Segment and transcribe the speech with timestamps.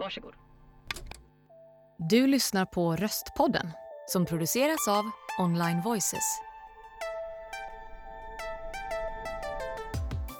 [0.00, 0.34] Varsågod.
[1.98, 3.70] Du lyssnar på Röstpodden
[4.06, 6.40] som produceras av Online Voices.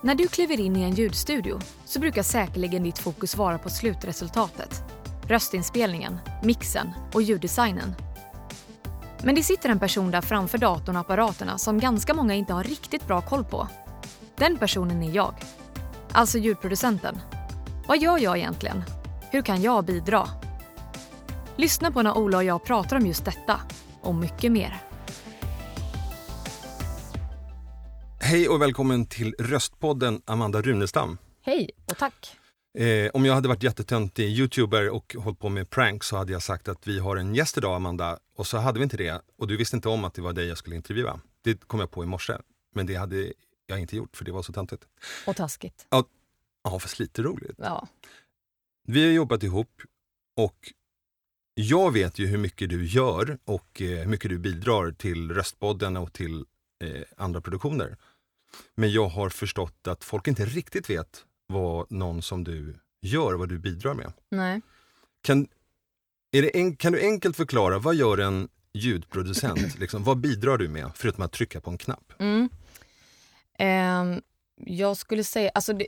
[0.03, 4.83] När du kliver in i en ljudstudio så brukar säkerligen ditt fokus vara på slutresultatet.
[5.29, 7.95] Röstinspelningen, mixen och ljuddesignen.
[9.25, 12.65] Men det sitter en person där framför datorn och apparaterna som ganska många inte har
[12.65, 13.69] riktigt bra koll på.
[14.37, 15.35] Den personen är jag.
[16.13, 17.19] Alltså ljudproducenten.
[17.89, 18.85] Vad gör jag egentligen?
[19.33, 20.29] Hur kan jag bidra?
[21.57, 23.61] Lyssna på när Ola och jag pratar om just detta
[24.01, 24.83] och mycket mer.
[28.21, 31.19] Hej och välkommen till Röstpodden Amanda Runestam.
[31.43, 32.37] Hej och tack.
[32.79, 36.43] Eh, om jag hade varit jättetöntig youtuber och hållit på med pranks så hade jag
[36.43, 39.47] sagt att vi har en gäst idag Amanda och så hade vi inte det och
[39.47, 41.21] du visste inte om att det var dig jag skulle intervjua.
[41.43, 42.33] Det kom jag på i morse
[42.75, 43.33] men det hade
[43.67, 44.83] jag inte gjort för det var så töntigt.
[45.27, 45.87] Och taskigt.
[45.91, 46.05] Ja,
[46.65, 47.57] ja fast lite roligt.
[47.59, 47.89] Ja.
[48.93, 49.83] Vi har jobbat ihop
[50.37, 50.73] och
[51.55, 55.97] jag vet ju hur mycket du gör och eh, hur mycket du bidrar till Röstpodden
[55.97, 56.45] och till
[56.85, 57.97] eh, andra produktioner.
[58.75, 63.49] Men jag har förstått att folk inte riktigt vet vad någon som du gör, vad
[63.49, 64.13] du bidrar med.
[64.31, 64.61] Nej.
[65.23, 65.49] Kan,
[66.33, 69.79] är det en, kan du enkelt förklara, vad gör en ljudproducent?
[69.79, 72.13] liksom, vad bidrar du med, förutom att trycka på en knapp?
[72.19, 72.49] Mm.
[73.59, 74.23] Ehm,
[74.67, 75.87] jag skulle säga, alltså det,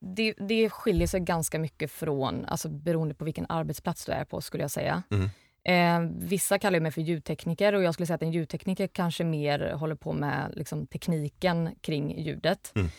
[0.00, 4.40] det, det skiljer sig ganska mycket från, alltså beroende på vilken arbetsplats du är på
[4.40, 5.02] skulle jag säga.
[5.10, 5.30] Mm.
[5.66, 9.72] Eh, vissa kallar mig för ljudtekniker och jag skulle säga att en ljudtekniker kanske mer
[9.72, 12.72] håller på med liksom, tekniken kring ljudet.
[12.74, 12.90] Mm.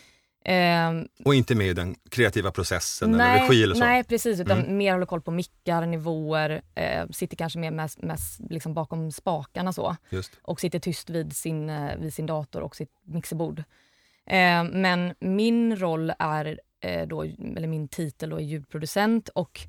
[0.45, 3.79] Eh, Och inte med i den kreativa processen nej, eller regi eller så?
[3.79, 4.39] Nej, precis.
[4.39, 4.77] Utan Mm.
[4.77, 8.17] mer håller koll på mickar, nivåer, eh, sitter kanske mer med, med,
[8.49, 9.95] liksom bakom spakarna så.
[10.09, 10.31] Just.
[10.41, 13.63] Och sitter tyst vid sin, eh, vid sin dator och sitt mixerbord.
[14.25, 19.59] Eh, men min roll är, eh, då, eller min titel då är ljudproducent och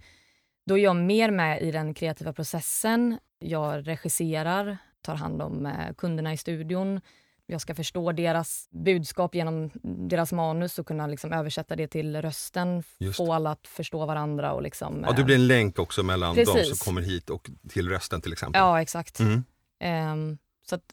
[0.67, 3.19] då är jag mer med i den kreativa processen.
[3.39, 7.01] Jag regisserar, tar hand om eh, kunderna i studion.
[7.49, 12.83] Jag ska förstå deras budskap genom deras manus och kunna liksom översätta det till rösten.
[12.99, 13.17] Just.
[13.17, 14.53] Få alla att förstå varandra.
[14.53, 16.79] Och liksom, Ja, du blir en länk också mellan de Precis.
[16.79, 18.59] som kommer hit och till rösten till exempel?
[18.59, 19.21] Ja, exakt.
[19.21, 19.45] Mm.
[19.81, 20.39] Ehm,
[20.69, 20.93] så att,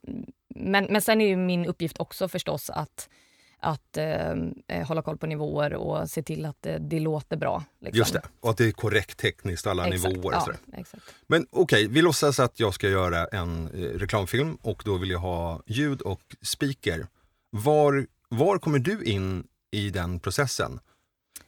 [0.56, 3.10] men, men sen är ju min uppgift också förstås att,
[3.64, 7.64] att ehm, eh, hålla koll på nivåer och se till att det, det låter bra.
[7.82, 7.98] Liksom.
[7.98, 10.34] Just det, och att det är korrekt tekniskt alla Exakt, nivåer.
[10.34, 11.04] Ja, exakt.
[11.28, 15.20] Men okej, vi låtsas att jag ska göra en eh, reklamfilm och då vill jag
[15.20, 17.08] ha ljud och speaker.
[17.50, 20.80] Var, var kommer du in i den processen?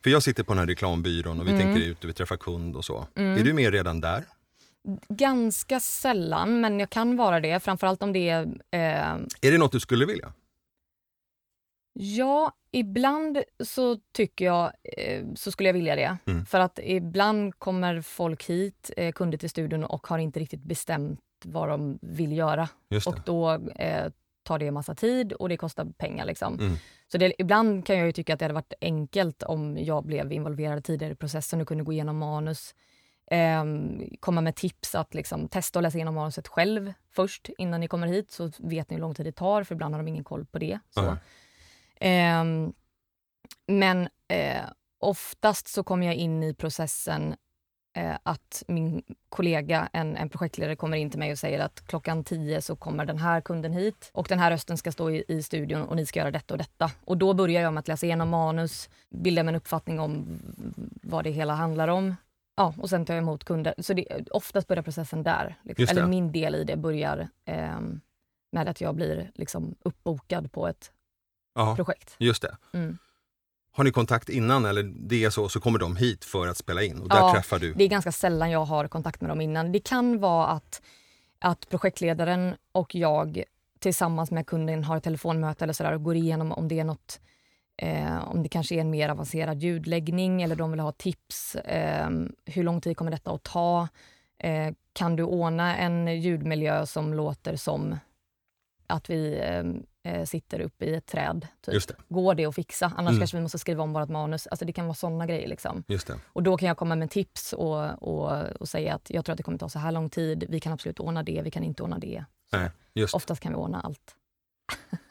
[0.03, 1.63] För jag sitter på den här reklambyrån och vi Mm.
[1.63, 3.07] tänker ut och vi träffar kund och så.
[3.15, 3.39] Mm.
[3.39, 4.23] Är du med redan där?
[5.09, 7.59] Ganska sällan, men jag kan vara det.
[7.63, 8.41] Framförallt om det är...
[8.71, 8.79] Eh,
[9.41, 10.33] Är det något du skulle vilja?
[11.99, 16.17] Ja, ibland så tycker jag eh, så skulle jag vilja det.
[16.25, 16.45] Mm.
[16.45, 21.19] För att ibland kommer folk hit, eh, kunder till studion och har inte riktigt bestämt
[21.45, 22.69] vad de vill göra.
[23.05, 24.11] Och då eh,
[24.43, 26.25] tar det en massa tid och det kostar pengar.
[26.25, 26.59] Liksom.
[26.59, 26.75] Mm.
[27.11, 30.31] Så det, ibland kan jag ju tycka att det hade varit enkelt om jag blev
[30.31, 32.75] involverad tidigare i processen och kunde gå igenom manus.
[33.31, 37.87] ehm, komma med tips att liksom, testa att läsa igenom manuset själv först innan ni
[37.87, 40.23] kommer hit så vet ni hur lång tid det tar för ibland har de ingen
[40.23, 40.79] koll på det.
[40.89, 41.01] Så.
[41.01, 41.15] Nej.
[41.99, 42.73] Ehm,
[43.67, 44.63] men eh,
[44.99, 47.35] oftast så kommer jag in i processen
[47.97, 52.23] eh, att min kollega, en, en projektledare, kommer in till mig och säger att klockan
[52.23, 55.43] 10 så kommer den här kunden hit och den här rösten ska stå i, i
[55.43, 56.91] studion och ni ska göra detta och detta.
[57.05, 60.39] Och då börjar jag med att läsa igenom manus, bilda mig en uppfattning om
[61.03, 62.15] vad det hela handlar om.
[62.57, 63.73] Ja, och sen tar jag emot kunder.
[63.77, 65.55] Så det, oftast börjar processen där.
[65.63, 65.85] Liksom.
[65.89, 68.01] Eller min del i det börjar ehm,
[68.51, 70.91] med att jag blir liksom uppbokad på ett
[71.55, 72.15] Ja, projekt.
[72.19, 72.57] just det.
[72.73, 72.97] Mm.
[73.71, 76.83] Har ni kontakt innan eller det är så, så kommer de hit för att spela
[76.83, 77.73] in och där Ja, träffar du?
[77.73, 79.71] Det är ganska sällan jag har kontakt med dem innan.
[79.71, 80.81] Det kan vara att,
[81.39, 83.43] att projektledaren och jag
[83.79, 87.19] tillsammans med kunden har ett telefonmöte eller sådär och går igenom om det är något
[87.77, 91.55] eh, om det kanske är en mer avancerad ljudläggning eller de vill ha tips.
[91.55, 92.09] Eh,
[92.45, 93.87] hur lång tid kommer detta att ta?
[94.37, 97.97] Eh, kan du ordna en ljudmiljö som låter som
[98.87, 99.65] att vi eh, eh,
[100.25, 101.47] sitter uppe i ett träd?
[101.65, 101.87] Typ.
[101.87, 101.95] Det.
[102.09, 102.91] Går det att fixa?
[102.97, 103.19] Annars Mm.
[103.19, 104.47] kanske vi måste skriva om vårt manus.
[104.47, 105.47] Alltså det kan vara såna grejer.
[105.47, 105.83] Liksom.
[106.33, 109.37] Och då kan jag komma med tips och, och, och säga att jag tror att
[109.37, 110.45] det kommer ta så här lång tid.
[110.49, 112.25] Vi kan absolut ordna det, vi kan inte ordna det.
[112.51, 113.17] Nej, just det.
[113.17, 114.15] Oftast kan vi ordna allt.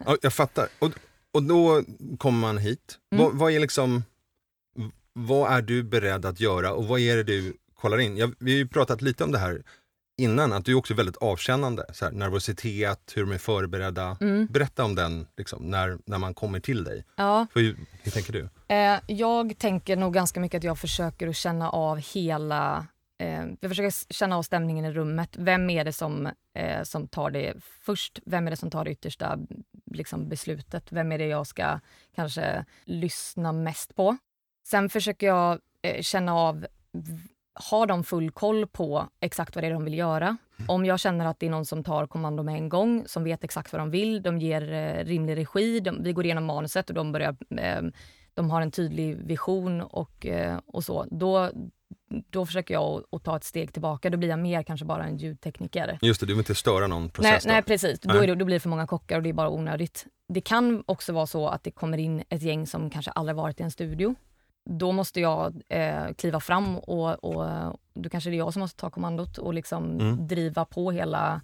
[0.07, 0.69] Ja, jag fattar.
[0.79, 0.91] Och,
[1.33, 1.83] och då
[2.19, 2.99] kommer man hit.
[3.15, 3.25] Mm.
[3.25, 4.05] Vad, vad är liksom,
[5.13, 8.17] vad är du beredd att göra och vad är det du kollar in?
[8.17, 9.63] Jag, vi har ju pratat lite om det här
[10.17, 11.85] innan att du är också väldigt avkännande.
[11.93, 14.17] Så här, nervositet, hur de är förberedda.
[14.21, 14.47] Mm.
[14.47, 17.05] Berätta om den liksom, när, när man kommer till dig.
[17.17, 18.49] Ja, Hur, hur tänker du?
[18.69, 22.87] eh, jag tänker nog ganska mycket att jag försöker att känna av hela...
[23.19, 25.31] Eh, jag försöker känna av stämningen i rummet.
[25.39, 28.19] Vem är det som, eh, som tar det först?
[28.27, 29.39] Vem är det som tar det yttersta
[29.91, 30.87] liksom, beslutet?
[30.93, 31.81] Vem är det jag ska
[32.15, 34.17] kanske lyssna mest på?
[34.67, 36.67] Sen försöker jag eh, känna av,
[37.55, 40.37] har de full koll på exakt vad det är de vill göra?
[40.69, 43.45] Om jag känner att det är någon som tar kommando med en gång, som vet
[43.45, 46.95] exakt vad de vill, de ger eh, rimlig regi, de, vi går igenom manuset och
[46.95, 47.83] de börjar eh,
[48.35, 51.51] de har en tydlig vision och, eh, och så, då,
[52.31, 54.11] då försöker jag att, ta ett steg tillbaka.
[54.11, 55.99] Då blir jag mer kanske bara en ljudtekniker.
[56.03, 57.47] Just det, du vill inte störa någon Nej, process.
[57.47, 57.67] nej då.
[57.67, 58.01] precis.
[58.01, 58.23] Då, Nej.
[58.23, 60.07] är det, då blir det för många kockar och det är bara onödigt.
[60.29, 63.61] Det kan också vara så att det kommer in ett gäng som kanske aldrig varit
[63.61, 64.15] i en studio.
[64.71, 67.45] Då måste jag eh, kliva fram och, och
[67.95, 70.27] då kanske det är jag som måste ta kommandot och liksom Mm.
[70.27, 71.41] driva på hela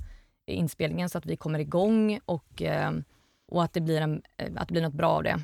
[0.46, 2.93] inspelningen så att vi kommer igång och, eh,
[3.50, 5.40] och att, det blir en, eh, att det blir något bra av det.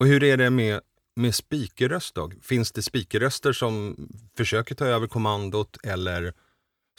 [0.00, 0.80] Och hur är det med,
[1.16, 2.30] med speakerröst då?
[2.42, 3.96] Finns det speakerröster som
[4.36, 6.32] försöker ta över kommandot eller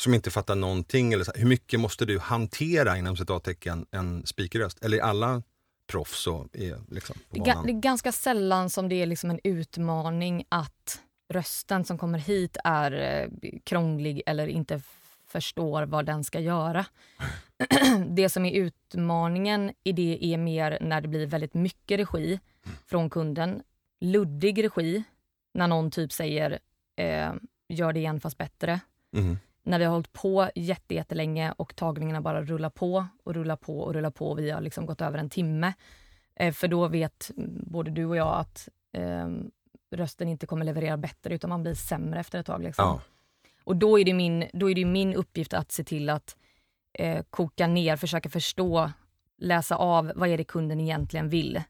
[0.02, 1.14] som inte fattar någonting?
[1.14, 4.84] Eller så, hur mycket måste du hantera inom citattecken en speakerröst?
[4.84, 5.44] Eller alla
[5.88, 7.66] proffs och är liksom på Det är, ga- banan?
[7.66, 11.02] det är ganska sällan som det är liksom en utmaning att
[11.34, 13.30] rösten som kommer hit är eh,
[13.64, 14.82] krånglig eller inte
[15.28, 16.86] förstår vad den ska göra.
[18.10, 22.40] det som är utmaningen i det är mer när det blir väldigt mycket regi
[22.86, 23.64] från kunden.
[24.02, 25.04] Luddig regi,
[25.54, 26.60] när någon typ säger
[26.96, 27.34] eh,
[27.70, 28.80] gör det igen fast bättre
[29.12, 29.38] Mhm.
[29.68, 33.80] När vi har hållit på jätte, jättelänge och tagningarna bara rullar på och rullar på
[33.80, 34.34] och rullar på.
[34.34, 35.74] Vi har liksom gått över en timme.
[36.36, 37.32] Eh, för då vet
[37.68, 39.28] både du och jag att eh,
[39.92, 42.64] rösten inte kommer leverera bättre utan man blir sämre efter ett tag.
[42.64, 42.86] Liksom.
[42.86, 43.02] Ja.
[43.64, 46.36] Och då är, det min, då är det min uppgift att se till att
[46.94, 48.92] eh, koka ner, försöka förstå,
[49.38, 51.62] läsa av vad är det kunden egentligen vill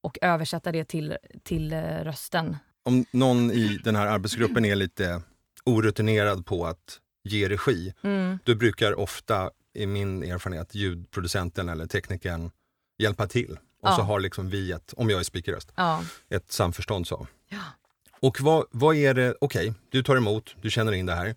[0.00, 2.56] och översätta det till, till eh, rösten.
[2.82, 5.22] Om någon i den här arbetsgruppen är lite
[5.64, 8.38] orutinerad på att ge regi, Mm.
[8.44, 12.50] då brukar ofta, i min erfarenhet, ljudproducenten eller teknikern
[12.98, 13.52] hjälpa till.
[13.52, 13.96] Och Ja.
[13.96, 16.04] så har liksom vi ett, om jag är speakerröst, Ja.
[16.30, 17.26] ett samförstånd så.
[17.48, 17.58] Ja.
[18.20, 21.34] Och vad, vad är det, okej, du tar emot, du känner in det här.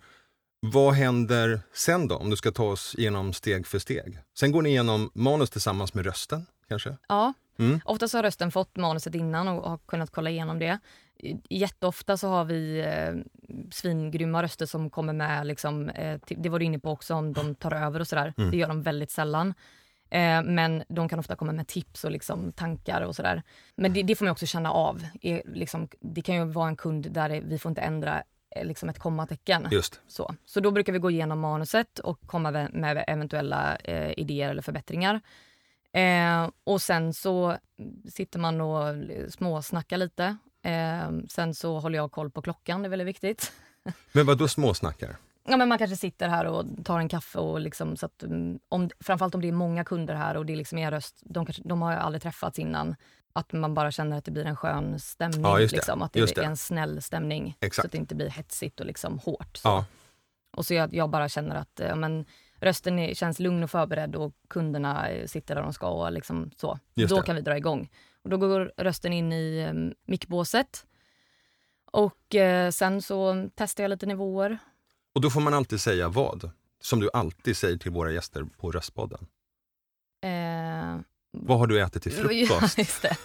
[0.60, 4.20] Vad händer sen då, om du ska ta oss igenom steg för steg?
[4.38, 6.98] Sen går ni igenom manus tillsammans med rösten, kanske?
[7.08, 7.80] Ja, Mm.
[7.86, 10.80] Oftast har rösten fått manuset innan och har kunnat kolla igenom det.
[11.50, 13.14] Jätteofta så har vi eh,
[13.72, 17.56] svingrymma röster som kommer med, liksom, eh, det var du inne på också, om de
[17.56, 18.34] tar över och sådär.
[18.38, 18.52] Mm.
[18.52, 19.54] Det gör de väldigt sällan.
[20.10, 23.44] Eh, men de kan ofta komma med tips och liksom, tankar och sådär.
[23.76, 25.06] Men det, det får man också känna av.
[25.22, 28.24] Är, liksom, det kan ju vara en kund där vi får inte ändra
[28.56, 29.68] eh, liksom ett kommatecken.
[29.72, 30.02] Just.
[30.08, 30.36] Så.
[30.46, 35.22] så då brukar vi gå igenom manuset och komma med eventuella eh, idéer eller förbättringar.
[35.94, 37.58] Eh, och sen så
[38.10, 38.96] sitter man och
[39.30, 40.38] småsnackar lite.
[40.66, 43.52] Eh, sen så håller jag koll på klockan, det är väldigt viktigt.
[44.12, 45.16] Men vad då småsnackar?
[45.48, 48.60] Ja, men man kanske sitter här och tar en kaffe och liksom så att, mm,
[48.70, 51.46] om, framförallt om det är många kunder här och det är liksom er röst, de,
[51.46, 52.96] kanske, de har aldrig träffats innan.
[53.34, 55.42] Att man bara känner att det blir en skön stämning.
[55.44, 55.72] Ja, det.
[55.72, 56.48] Liksom, att det Just är det.
[56.48, 57.58] en snäll stämning.
[57.60, 57.76] Exakt.
[57.76, 59.58] Så att det inte blir hetsigt och liksom hårt.
[59.58, 59.68] Så.
[59.68, 59.86] Ja,
[60.58, 62.26] Och så jag, jag bara känner att ja, men,
[62.60, 66.52] rösten är, känns lugn och förberedd och kunderna eh, sitter där de ska och liksom
[66.58, 66.80] så.
[66.94, 67.26] Just Då det.
[67.26, 67.90] kan vi dra igång.
[68.26, 70.86] Och då går rösten in i um, mickbåset.
[71.92, 74.58] Och eh, sen så testar jag lite nivåer.
[75.16, 76.52] och då får man alltid säga vad?
[76.82, 79.28] Som du alltid säger till våra gäster på Röstpodden.
[80.24, 81.00] Eh,
[81.32, 82.78] Vad har du ätit till Ja, frukost?
[82.78, 83.18] just det.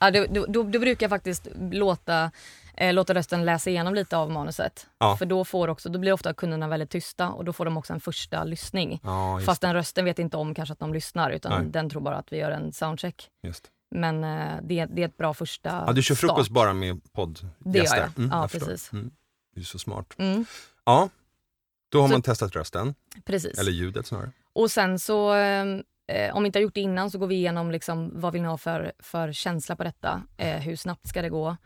[0.00, 2.30] Ja, då, då, då, då brukar jag faktiskt låta,
[2.76, 4.86] eh, låta rösten läsa igenom lite av manuset.
[4.98, 5.16] Ja.
[5.16, 7.92] För då, får också, då blir ofta kunderna väldigt tysta och då får de också
[7.92, 9.00] en första lyssning.
[9.02, 11.70] Ja, Fast den rösten vet inte om kanske att de lyssnar utan Nej.
[11.72, 13.30] den tror bara att vi gör en soundcheck.
[13.42, 13.70] just.
[13.90, 16.54] Men eh, det, det är ett bra första Ja, du kör frukost start.
[16.54, 18.10] bara med poddgäster?
[18.16, 18.22] Det.
[18.22, 18.92] Mm, Ja, precis.
[18.92, 19.10] Mm.
[19.54, 20.14] Du är så smart.
[20.18, 20.44] Mm,
[20.84, 21.08] Ja,
[21.88, 23.58] då har Så- man testat rösten, precis.
[23.58, 24.30] eller ljudet snarare.
[24.52, 27.70] Och sen så, eh, om vi inte har gjort det innan, så går vi igenom
[27.70, 30.22] liksom, vad vill ni ha för, för känsla på detta?
[30.36, 31.56] Eh, hur snabbt ska det gå?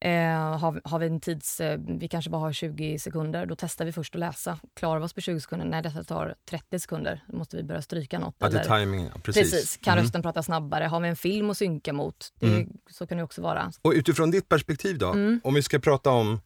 [0.00, 3.84] Eh, har, har vi en tids, eh, vi kanske bara har 20 sekunder, då testar
[3.84, 4.58] vi först att läsa.
[4.76, 5.66] Klarar vi oss på 20 sekunder?
[5.66, 7.24] Nej, detta tar 30 sekunder.
[7.28, 8.42] Då måste vi börja stryka något.
[8.42, 9.10] Att eller- ja.
[9.22, 9.50] precis.
[9.52, 9.76] Precis.
[9.76, 10.04] Kan Mm.
[10.04, 10.84] rösten prata snabbare?
[10.84, 12.32] Har vi en film att synka mot?
[12.40, 12.68] Det, Mm.
[12.90, 13.72] Så kan det också vara.
[13.82, 15.40] Och utifrån ditt perspektiv då, Mm.
[15.44, 16.40] om vi ska prata om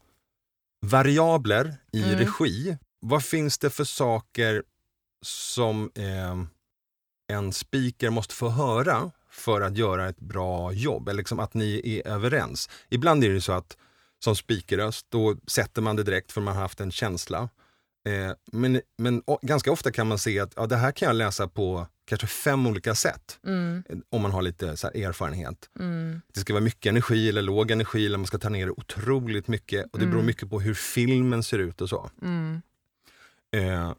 [0.86, 2.18] variabler i Mm.
[2.18, 4.62] regi, vad finns det för saker
[5.22, 6.36] som eh,
[7.36, 11.08] en speaker måste få höra för att göra ett bra jobb?
[11.08, 12.70] Eller liksom att ni är överens.
[12.88, 13.76] Ibland är det så att
[14.24, 17.48] som speakerröst, då sätter man det direkt för man har haft en känsla.
[18.08, 21.16] Eh, men men o- ganska ofta kan man se att ja, det här kan jag
[21.16, 23.38] läsa på kanske fem olika sätt.
[23.46, 25.70] Mm, Om man har lite så erfarenhet.
[25.78, 28.72] mm, Det ska vara mycket energi eller låg energi eller man ska ta ner det
[28.72, 29.86] otroligt mycket.
[29.92, 30.26] Och det beror Mm.
[30.26, 32.10] mycket på hur filmen ser ut och så.
[32.22, 32.62] mm,
[33.56, 33.92] Eh,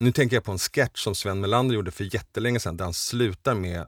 [0.00, 2.94] nu tänker jag på en sketch som Sven Melander gjorde för jättelänge sedan där han
[2.94, 3.86] slutar med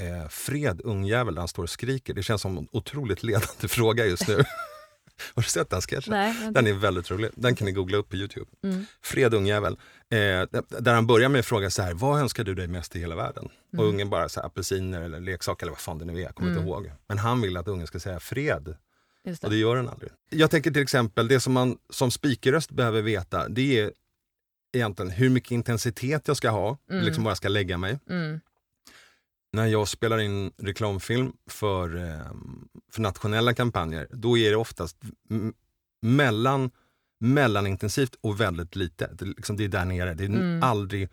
[0.00, 2.14] eh, Fred ungjävel där han står och skriker.
[2.14, 4.36] Det känns som en otroligt ledande fråga just nu.
[5.34, 6.10] Har du sett den sketchen?
[6.10, 6.34] Nej.
[6.50, 7.30] Den är väldigt rolig.
[7.34, 8.50] Den kan ni googla upp på Youtube.
[8.64, 8.86] Mm.
[9.02, 9.72] Fred ungjävel.
[10.10, 13.00] Eh, där- han börjar med att fråga så här, vad önskar du dig mest i
[13.00, 13.44] hela världen?
[13.72, 13.86] Och Mm.
[13.86, 16.50] ungen bara så här, apelsiner eller leksaker eller vad fan det nu är, jag kommer
[16.50, 16.62] Mm.
[16.62, 16.90] inte ihåg.
[17.08, 18.76] Men han vill att ungen ska säga fred
[19.24, 19.56] Just och det.
[19.56, 20.10] det gör den aldrig.
[20.30, 23.92] Jag tänker till exempel, det som man som speakerröst behöver veta, det är
[24.76, 27.04] egentligen hur mycket intensitet jag ska ha, Mm.
[27.04, 27.98] liksom var jag ska lägga mig.
[28.10, 28.40] Mm,
[29.52, 32.32] När jag spelar in reklamfilm för, eh,
[32.92, 34.96] för nationella kampanjer, då är det oftast
[36.02, 36.70] mellan,
[37.20, 39.10] mellanintensivt och väldigt lite.
[39.12, 40.14] Det, liksom, det är där nere.
[40.14, 40.62] Det är Mm.
[40.62, 41.08] aldrig...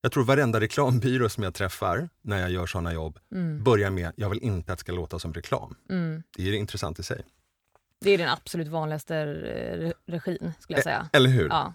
[0.00, 4.12] Jag tror varenda reklambyrå som jag träffar när jag gör sådana jobb mm, börjar med,
[4.16, 5.74] jag vill inte att det ska låta som reklam.
[5.90, 6.22] mm.
[6.36, 7.24] Det är intressant i sig.
[8.00, 11.08] Det är den absolut vanligaste eh, re- regin skulle jag säga.
[11.12, 11.48] Eller hur?
[11.48, 11.74] Ja.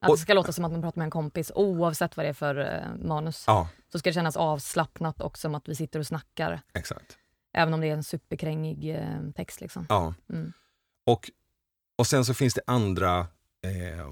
[0.00, 2.32] Att det ska låta som att man pratar med en kompis oavsett vad det är
[2.32, 3.44] för eh, manus.
[3.46, 6.60] ja Så ska det kännas avslappnat och som att vi sitter och snackar.
[6.74, 7.18] exakt.
[7.52, 9.60] Även om det är en superkrängig eh, text.
[9.60, 9.86] Liksom.
[9.88, 10.14] Ja.
[10.30, 10.52] Mm.
[11.06, 11.30] Och,
[11.98, 14.06] och sen så finns det andra, eh,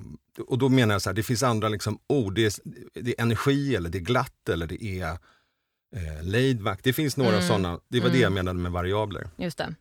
[0.49, 2.35] och då menar jag så här, det finns andra liksom ord.
[2.35, 2.53] Det är,
[3.03, 5.11] det är energi eller det är glatt eller det är
[5.97, 6.81] eh, laid back.
[6.83, 7.49] Det finns några Mm.
[7.49, 8.23] sådana, det var det Mm.
[8.23, 9.29] jag menade med variabler.
[9.37, 9.75] Just det.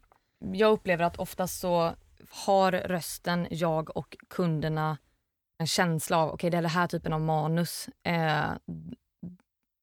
[0.53, 1.95] Jag upplever att oftast så
[2.29, 4.97] har rösten, jag och kunderna
[5.57, 7.89] en känsla av okej det är den här typen av manus.
[8.03, 8.51] Eh,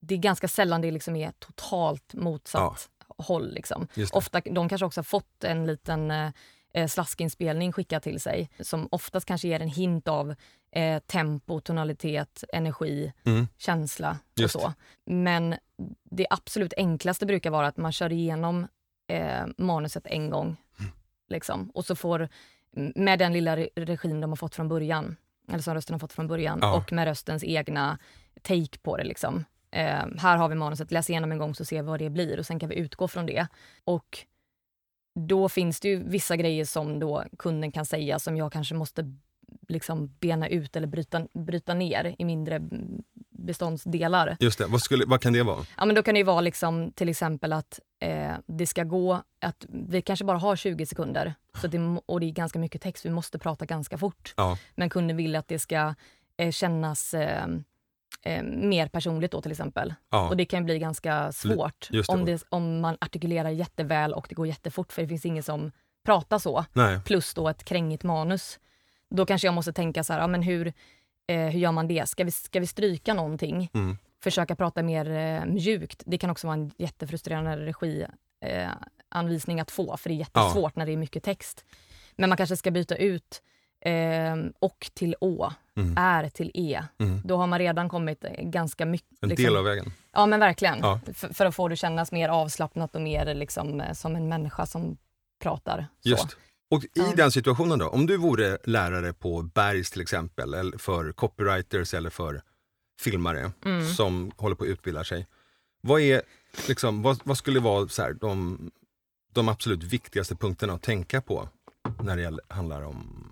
[0.02, 3.52] det är ganska sällan det liksom är totalt motsatt håll.
[3.54, 3.88] Liksom.
[3.94, 4.14] Just.
[4.14, 6.30] Ofta, de kanske också har fått en liten eh,
[6.74, 10.34] eh, slaskinspelning skickad till sig som oftast kanske ger en hint av
[10.72, 13.48] eh, tempo, tonalitet, energi, Mm.
[13.58, 14.54] känsla Just.
[14.54, 14.72] och så.
[15.06, 15.54] Men
[16.10, 18.66] det absolut enklaste brukar vara att man kör igenom
[19.08, 20.56] eh, manuset en gång.
[20.78, 20.90] Mm.
[21.28, 22.28] Liksom, och så får,
[22.94, 25.16] med den lilla re- regin de har fått från början,
[25.50, 26.76] eller som rösten har fått från början, Ja.
[26.76, 27.98] och med röstens egna
[28.42, 29.04] take på det.
[29.04, 29.44] Liksom.
[29.70, 32.38] Eh, här har vi manuset, läs igenom en gång så ser vi vad det blir
[32.38, 33.46] och sen kan vi utgå från det.
[33.84, 34.18] Och
[35.20, 39.14] då finns det ju vissa grejer som då kunden kan säga som jag kanske måste
[39.68, 42.60] liksom bena ut eller bryta, bryta ner i mindre
[43.40, 44.36] beståndsdelar.
[44.40, 45.64] Just det, vad, skulle, vad kan det vara?
[45.76, 49.22] Ja, men då kan det ju vara liksom, till exempel att eh, det ska gå,
[49.40, 53.06] att vi kanske bara har 20 sekunder så det, och det är ganska mycket text,
[53.06, 54.34] vi måste prata ganska fort.
[54.36, 54.58] Ja.
[54.74, 55.94] Men kunden vill att det ska
[56.36, 57.46] eh, kännas eh,
[58.22, 59.94] eh, mer personligt då till exempel.
[60.10, 60.28] Ja.
[60.28, 62.08] Och det kan bli ganska svårt det.
[62.08, 65.72] om, det, om man artikulerar jätteväl och det går jättefort för det finns ingen som
[66.04, 66.64] pratar så.
[66.72, 68.58] Nej, Plus då ett krängigt manus.
[69.10, 70.72] Då kanske jag måste tänka så här, ja, men hur,
[71.30, 72.08] eh, hur gör man det?
[72.08, 73.70] Ska vi, ska vi stryka någonting?
[73.74, 73.98] Mm.
[74.22, 76.02] Försöka prata mer eh, mjukt.
[76.06, 80.86] Det kan också vara en jättefrustrerande regianvisning eh, att få, för det är jättesvårt när
[80.86, 81.64] det är mycket text.
[82.16, 83.42] Men man kanske ska byta ut
[83.84, 85.94] eh, och till å, Mm.
[85.98, 86.82] är till e.
[86.98, 87.20] Mm.
[87.24, 89.22] Då har man redan kommit eh, ganska mycket.
[89.22, 89.92] en liksom- del av vägen.
[90.12, 90.78] Ja men verkligen.
[90.80, 91.00] Ja.
[91.14, 94.96] För, att få det kännas mer avslappnat och mer liksom, eh, som en människa som
[95.42, 95.86] pratar.
[96.00, 96.16] Så.
[96.70, 97.12] Och i Ja.
[97.16, 102.10] den situationen då, om du vore lärare på Bergs till exempel, eller för copywriters eller
[102.10, 102.42] för
[103.00, 103.86] filmare Mm.
[103.94, 105.26] som håller på att utbilda sig.
[105.82, 106.22] Vad, är,
[106.68, 108.70] liksom, vad, vad skulle vara så här, de,
[109.32, 111.48] de absolut viktigaste punkterna att tänka på
[112.02, 113.26] när det handlar om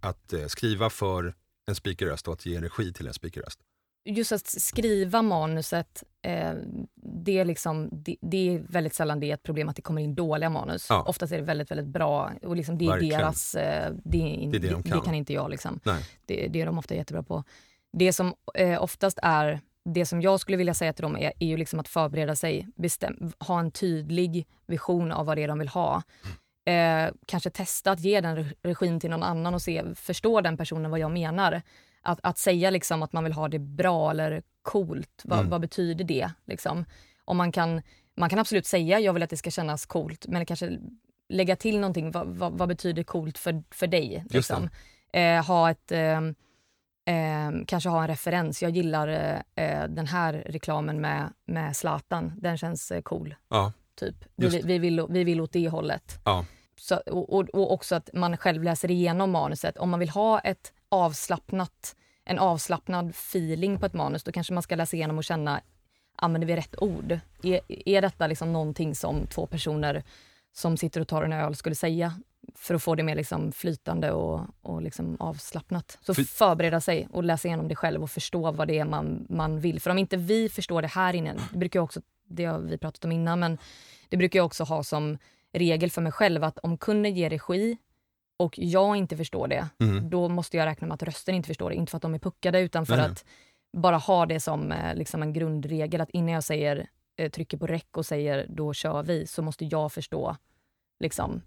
[0.00, 1.34] att eh, skriva för
[1.66, 3.60] en speakerröst och att ge energi till en speakerröst?
[4.04, 6.52] Just att skriva manuset, eh,
[7.02, 10.02] det, är liksom, det, det är väldigt sällan det är ett problem att det kommer
[10.02, 10.86] in dåliga manus.
[10.88, 11.02] Ja.
[11.02, 13.20] Oftast är det väldigt, väldigt bra och liksom det är Verkligen.
[13.20, 13.54] deras...
[13.54, 15.00] Eh, det, är in, Det är det de det, kan.
[15.00, 15.50] kan inte jag.
[15.50, 15.80] Liksom.
[16.26, 17.44] Det, det är de ofta jättebra på.
[17.92, 21.46] Det som eh, oftast är, det som jag skulle vilja säga till dem är, är
[21.46, 25.58] ju liksom att förbereda sig, bestäm, ha en tydlig vision av vad det är de
[25.58, 26.02] vill ha.
[26.68, 30.56] Eh, kanske testa att ge den re- regin till någon annan och se, förstår den
[30.56, 31.62] personen vad jag menar?
[32.02, 35.50] Att, att säga liksom att man vill ha det bra eller coolt, vad, Mm.
[35.50, 36.30] vad betyder det?
[36.46, 36.84] Liksom?
[37.24, 37.82] Om man, kan,
[38.16, 40.78] man kan absolut säga jag vill att det ska kännas coolt men kanske
[41.28, 44.24] lägga till någonting, vad, vad, vad betyder coolt för, för dig?
[44.30, 44.68] Liksom?
[45.12, 46.34] Eh, ha ett, ehm,
[47.04, 48.62] ehm, kanske ha en referens.
[48.62, 53.34] Jag gillar eh, eh, den här reklamen med, med Zlatan, den känns eh, cool.
[53.48, 54.16] Ja, Typ.
[54.36, 56.18] Vi, vi, vill, vi vill åt det hållet.
[56.24, 56.44] ja,
[56.76, 59.76] Så, och, och, och också att man själv läser igenom manuset.
[59.78, 64.62] Om man vill ha ett avslappnat, en avslappnad feeling på ett manus, då kanske man
[64.62, 65.60] ska läsa igenom och känna,
[66.16, 67.18] använder vi rätt ord?
[67.42, 70.02] Är, är detta liksom någonting som två personer
[70.52, 72.14] som sitter och tar en öl skulle säga?
[72.54, 75.98] för att få det mer liksom flytande och, och liksom avslappnat.
[76.02, 79.26] Så För- förbereda sig och läsa igenom det själv och förstå vad det är man,
[79.28, 79.80] man vill.
[79.80, 82.78] För om inte vi förstår det här inne, det brukar jag också, det har vi
[82.78, 83.58] pratat om innan, men
[84.08, 85.18] det brukar jag också ha som
[85.52, 87.76] regel för mig själv att om kunden ger regi
[88.40, 90.10] och jag inte förstår det, Mm.
[90.10, 91.76] då måste jag räkna med att rösten inte förstår det.
[91.76, 93.06] Inte för att de är puckade utan för nej.
[93.06, 93.24] att
[93.76, 97.66] bara ha det som eh, liksom en grundregel att innan jag säger eh, trycker på
[97.66, 100.36] räck och säger då kör vi så måste jag förstå
[101.00, 101.42] liksom,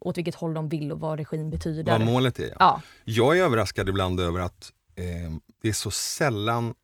[0.00, 1.92] åt vilket håll de vill och vad regin betyder.
[1.98, 2.44] Vad målet är.
[2.48, 2.54] Ja.
[2.58, 5.04] Ja, Jag är överraskad ibland över att eh,
[5.62, 6.74] det är så sällan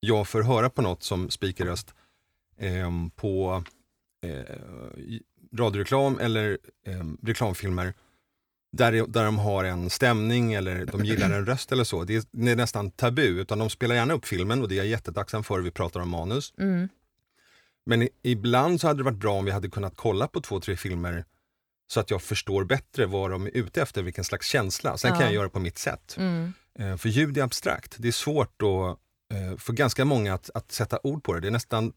[0.00, 1.94] jag får höra på något som speakerröst
[2.58, 3.62] eh, på
[4.26, 4.56] eh,
[5.58, 7.94] radioreklam eller eh, reklamfilmer
[8.76, 12.04] där, där de har en stämning eller de gillar en röst eller så.
[12.04, 14.76] Det är, det är nästan tabu, utan de spelar gärna upp filmen och det är
[14.76, 15.60] jag jättetacksam för.
[15.60, 16.52] Vi pratar om manus.
[16.58, 16.88] mm,
[17.86, 20.60] Men i, ibland så hade det varit bra om vi hade kunnat kolla på två,
[20.60, 21.24] tre filmer
[21.86, 24.96] så att jag förstår bättre vad de är ute efter, vilken slags känsla.
[24.98, 25.26] Sen kan Ja.
[25.26, 26.14] jag göra på mitt sätt.
[26.18, 27.94] mm, Eh, för ljud är abstrakt.
[27.98, 28.88] Det är svårt då,
[29.34, 31.40] eh, för ganska många att, att sätta ord på det.
[31.40, 31.92] Det är nästan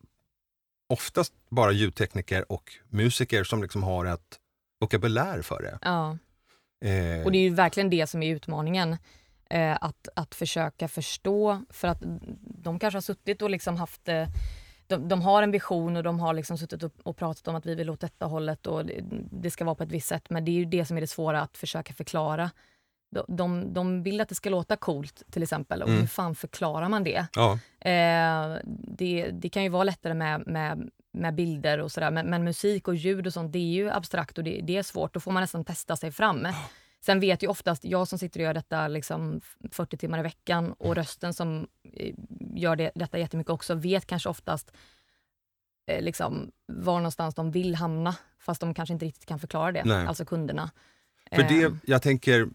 [0.90, 4.40] oftast bara ljudtekniker och musiker som liksom har ett
[4.80, 5.80] vokabulär för det.
[5.82, 6.18] ja.
[6.82, 8.98] Eh, Och det är ju verkligen det som är utmaningen.
[9.50, 12.04] Eh, att, att försöka förstå, för att
[12.42, 14.28] de kanske har suttit och liksom haft eh,
[14.88, 17.66] de, de har en vision och de har liksom suttit och, och pratat om att
[17.66, 20.30] vi vill åt detta hållet och det, det ska vara på ett visst sätt.
[20.30, 22.52] Men det är ju det som är det svåra, att försöka förklara.
[23.28, 26.00] De, de, vill att det ska låta coolt till exempel och Mm.
[26.02, 27.26] hur fan förklarar man det?
[27.36, 28.58] ja, Eh,
[28.98, 32.88] det, det kan ju vara lättare med, med, med bilder och sådär men, men musik
[32.88, 35.14] och ljud och sånt det är ju abstrakt och det, det är svårt.
[35.14, 36.48] Då får man nästan testa sig fram.
[37.06, 40.74] Sen vet ju oftast jag som sitter och gör detta liksom 40 timmar i veckan
[40.74, 42.14] och rösten som eh,
[42.56, 44.72] gör det, detta jättemycket också vet kanske oftast
[45.88, 49.84] eh, liksom, var någonstans de vill hamna fast de kanske inte riktigt kan förklara det,
[49.86, 50.08] Nej.
[50.08, 50.72] alltså kunderna.
[51.32, 52.48] för det, Eh, jag tänker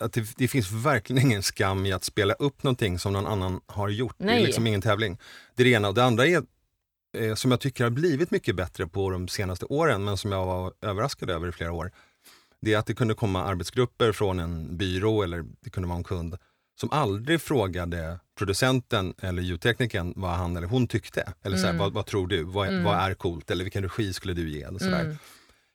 [0.00, 3.60] att det, det finns verkligen ingen skam i att spela upp någonting som någon annan
[3.66, 4.14] har gjort.
[4.18, 4.44] Det är Nej.
[4.44, 5.18] liksom ingen tävling.
[5.54, 5.88] Det är det ena.
[5.88, 6.42] Och det andra är,
[7.18, 10.46] eh, som jag tycker har blivit mycket bättre på de senaste åren, men som jag
[10.46, 11.90] var överraskad över i flera år.
[12.62, 16.04] Det är att det kunde komma arbetsgrupper från en byrå eller det kunde vara en
[16.04, 16.36] kund
[16.80, 21.32] som aldrig frågade producenten eller ljudteknikern vad han eller hon tyckte.
[21.42, 21.78] Eller så här, Mm.
[21.82, 22.42] vad, vad tror du?
[22.42, 22.84] Vad, Mm.
[22.84, 23.50] vad är coolt?
[23.50, 24.62] Eller vilken regi skulle du ge?
[24.62, 25.16] Eller så mm,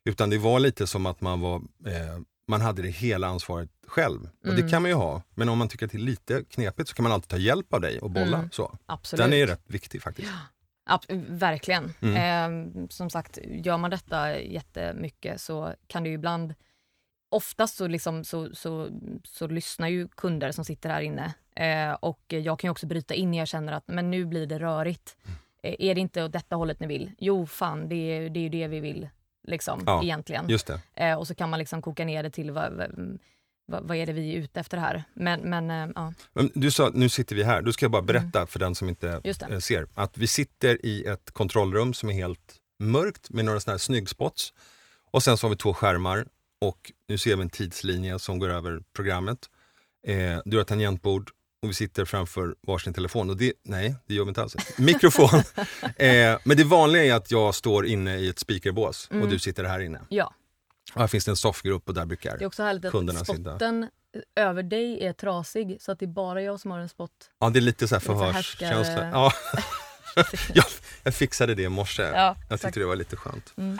[0.09, 4.19] Utan det var lite som att man var eh, man hade det hela ansvaret själv.
[4.23, 4.69] Och det Mm.
[4.69, 5.21] kan man ju ha.
[5.33, 7.73] Men om man tycker att det är lite knepigt så kan man alltid ta hjälp
[7.73, 8.37] av dig och bolla.
[8.37, 8.49] Mm.
[8.51, 8.77] Så.
[8.85, 9.23] absolut.
[9.23, 10.31] Den är ju rätt viktig faktiskt.
[10.89, 11.93] Ab- verkligen.
[12.01, 12.75] Mm.
[12.85, 16.53] Eh, som sagt, gör man detta jättemycket så kan det ju ibland...
[17.29, 18.89] Oftast så, liksom, så, så,
[19.23, 21.33] så lyssnar ju kunder som sitter här inne.
[21.55, 24.45] Eh, och jag kan ju också bryta in när jag känner att men nu blir
[24.47, 25.17] det rörigt.
[25.63, 27.11] Eh, är det inte åt detta hållet ni vill?
[27.19, 29.09] Jo, fan, det är, det är ju det vi vill.
[29.47, 30.49] Liksom, Ja, egentligen.
[30.49, 30.69] Just.
[30.93, 32.73] Eh, och så kan man liksom koka ner det till vad,
[33.67, 35.03] vad, vad, är det vi är ute efter här.
[35.13, 36.13] Men, men eh, ja,
[36.53, 37.61] du sa nu sitter vi här.
[37.61, 39.53] Du ska jag bara berätta för den som inte Mm.
[39.53, 39.87] eh, ser.
[39.93, 44.53] Att vi sitter i ett kontrollrum som är helt mörkt med några sådana här snyggspots.
[45.11, 46.27] Och sen så har vi två skärmar
[46.61, 49.49] och nu ser vi en tidslinje som går över programmet.
[50.07, 51.31] Eh, du har tangentbord
[51.65, 53.29] och vi sitter framför varsin telefon.
[53.29, 54.55] Och det, nej, det gör vi inte alls.
[54.77, 55.39] Mikrofon.
[55.97, 59.29] eh, men det vanliga är att jag står inne i ett speakerbås och Mm.
[59.29, 60.01] du sitter här inne.
[60.09, 60.33] Ja,
[60.93, 62.37] Och här finns det en soffgrupp och där brukar...
[62.37, 63.49] det är också härligt kunderna att sitta.
[63.51, 63.89] spotten
[64.35, 67.11] över dig är trasig så att det är bara jag som har en spot.
[67.39, 69.09] Ja, det är lite så här förhörskänsla.
[69.09, 69.31] Ja,
[70.53, 70.65] jag,
[71.03, 72.03] jag fixade det i morse.
[72.03, 73.53] Ja, Jag tyckte det var lite skönt.
[73.57, 73.77] Mm.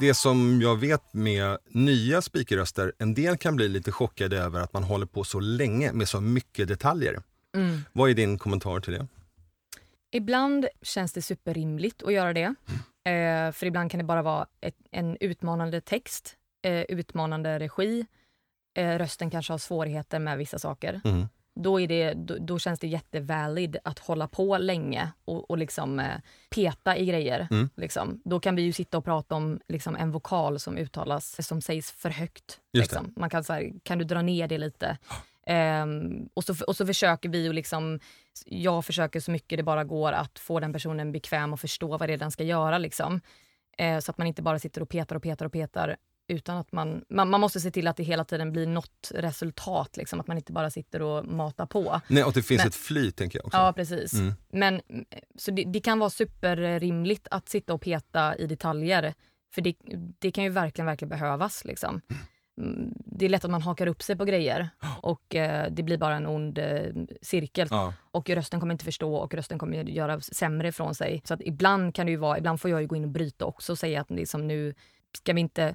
[0.00, 4.72] Det som jag vet med nya speakerröster, en del kan bli lite chockade över att
[4.72, 7.22] man håller på så länge med så mycket detaljer.
[7.56, 7.80] Mm.
[7.92, 9.06] Vad är din kommentar till det?
[10.12, 12.54] Ibland känns det superrimligt att göra det.
[13.10, 18.06] Eh, för ibland kan det bara vara ett, en utmanande text, eh, utmanande regi.
[18.76, 21.00] Eh, rösten kanske har svårigheter med vissa saker.
[21.04, 21.28] Mm.
[21.54, 26.00] Då, är det, då, då känns det jättevalid att hålla på länge och, och liksom,
[26.00, 26.16] eh,
[26.50, 27.48] peta i grejer.
[27.50, 27.70] Mm.
[27.76, 28.20] Liksom.
[28.24, 31.92] Då kan vi ju sitta och prata om liksom, en vokal som uttalas, som sägs
[31.92, 32.60] för högt.
[32.72, 33.12] Liksom.
[33.16, 34.98] Man kan säga, kan du dra ner det lite?
[35.46, 38.00] Ehm, och, så, och så försöker vi och liksom,
[38.46, 42.08] jag försöker så mycket det bara går att få den personen bekväm och förstå vad
[42.08, 42.78] det är den ska göra.
[42.78, 43.20] Liksom.
[43.78, 45.96] Eh, så att man inte bara sitter och petar och petar och petar
[46.28, 49.96] utan att man, man, man måste se till att det hela tiden blir något resultat.
[49.96, 52.00] Liksom, att man inte bara sitter och matar på.
[52.08, 53.58] Nej, och det finns Men- ett flyt tänker jag också.
[53.58, 54.12] Ja, precis.
[54.14, 54.32] Mm.
[54.52, 55.04] Men, mm,
[55.38, 59.14] så det, det kan vara superrimligt att sitta och peta i detaljer.
[59.54, 59.74] För det,
[60.18, 61.64] det kan ju verkligen, verkligen behövas.
[61.64, 62.00] Liksom.
[62.60, 64.68] Mm, Det är lätt att man hakar upp sig på grejer
[65.02, 67.68] och eh, det blir bara en ond eh, cirkel.
[67.70, 67.92] Ja.
[68.10, 71.22] Och rösten kommer inte förstå och rösten kommer göra sämre ifrån sig.
[71.24, 73.44] Så att ibland kan det ju vara, ibland får jag ju gå in och bryta
[73.44, 74.74] också och säga att liksom nu
[75.16, 75.74] ska vi inte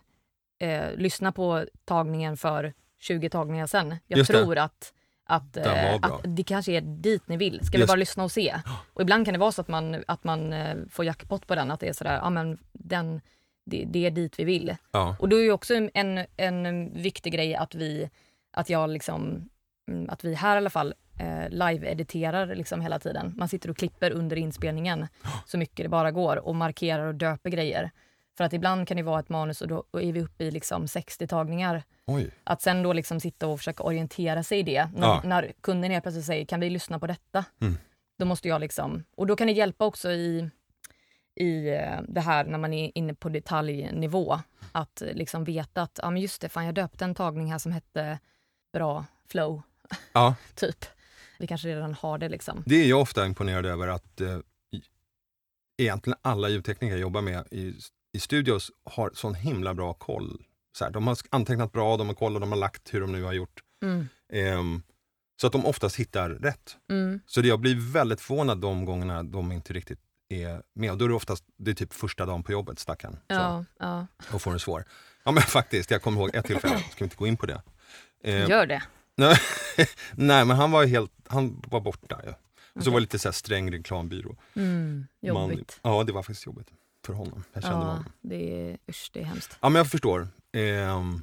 [0.59, 3.95] eh, lyssna på tagningen för 20 tagningar sen.
[4.07, 4.37] Jag Just det.
[4.43, 4.93] tror att
[5.29, 7.65] att, var eh, att det kanske är dit ni vill.
[7.65, 8.55] Ska vi Just- bara lyssna och se?
[8.93, 11.71] Och ibland kan det vara så att man, att man eh, får jackpot på den,
[11.71, 13.21] att det är sådär, ja men den,
[13.65, 14.75] det, det är dit vi vill.
[14.91, 18.09] Ja, Och då är ju också en, en viktig grej att vi,
[18.51, 19.49] att jag liksom,
[19.91, 23.33] mm, att vi här i alla fall eh, live-editerar liksom hela tiden.
[23.37, 25.07] Man sitter och klipper under inspelningen
[25.45, 27.91] så mycket det bara går och markerar och döper grejer.
[28.39, 30.87] För att ibland kan det vara ett manus och då är vi uppe i liksom
[30.87, 31.83] 60 tagningar.
[32.05, 32.31] oj.
[32.43, 34.89] Att sen då liksom sitta och försöka orientera sig i det.
[34.95, 35.21] När, Ja.
[35.25, 37.45] när kunden helt plötsligt säger, kan vi lyssna på detta?
[37.61, 37.77] Mm.
[38.19, 40.49] Då måste jag liksom, och då kan det hjälpa också i,
[41.35, 44.39] i eh, det här när man är inne på detaljnivå.
[44.71, 47.57] Att eh, liksom veta att, ja men just det, fan jag döpte en tagning här
[47.59, 48.19] som hette
[48.73, 49.61] bra flow,
[50.13, 50.85] Ja, typ.
[51.39, 52.63] Vi kanske redan har det liksom.
[52.65, 54.37] det är jag ofta imponerad över att eh,
[55.77, 57.73] egentligen alla ljudtekniker jag jobbar med i,
[58.13, 60.43] i studios har sån himla bra koll.
[60.77, 63.23] Så här, de har antecknat bra, de har kollat, de har lagt hur de nu
[63.23, 63.59] har gjort.
[63.83, 64.07] Mm.
[64.33, 64.81] Ehm,
[65.41, 66.77] så att de oftast hittar rätt.
[66.89, 67.19] Mm.
[67.25, 70.91] Så det, jag blir väldigt förvånad de gångerna de inte riktigt är med.
[70.91, 73.13] Och då är det oftast det är typ första dagen på jobbet, stackarn.
[73.13, 74.07] Så, Ja, ja.
[74.33, 74.85] och får en svår.
[75.23, 77.61] Ja men faktiskt, jag kommer ihåg ett tillfälle, ska vi inte gå in på det?
[78.23, 78.83] Ehm, Gör det.
[79.15, 79.37] nej,
[80.11, 82.21] nej men han var helt, han var borta.
[82.25, 82.33] Ja.
[82.73, 84.35] Och så var det lite så här sträng reklambyrå.
[84.55, 85.07] Mm.
[85.21, 85.79] Jobbigt.
[85.83, 86.67] Man, ja det var faktiskt jobbigt
[87.09, 87.43] för honom.
[87.53, 88.05] Jag kände Ja, honom.
[88.21, 89.57] det är, usch, det är hemskt.
[89.61, 90.27] Ja men jag förstår.
[90.53, 91.21] Ehm,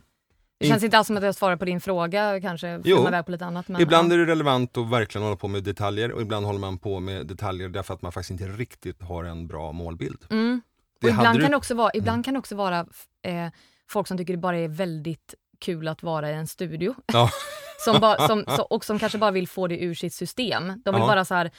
[0.59, 3.07] Det känns inte alls som att jag svarar på din fråga kanske, Jo.
[3.27, 3.68] på lite annat.
[3.68, 4.14] Men, ibland ja.
[4.14, 7.27] är det relevant att verkligen hålla på med detaljer och ibland håller man på med
[7.27, 10.25] detaljer därför att man faktiskt inte riktigt har en bra målbild.
[10.31, 10.62] Mm.
[11.01, 12.22] Det ibland, du- kan det också vara, ibland Mm.
[12.22, 12.79] kan det också vara
[13.22, 13.49] eh,
[13.88, 16.94] folk som tycker det bara är väldigt kul att vara i en studio.
[17.07, 17.31] Ja.
[17.85, 20.66] som ba, som, så, och som kanske bara vill få det ur sitt system.
[20.85, 21.07] De vill Ja.
[21.07, 21.51] bara så här,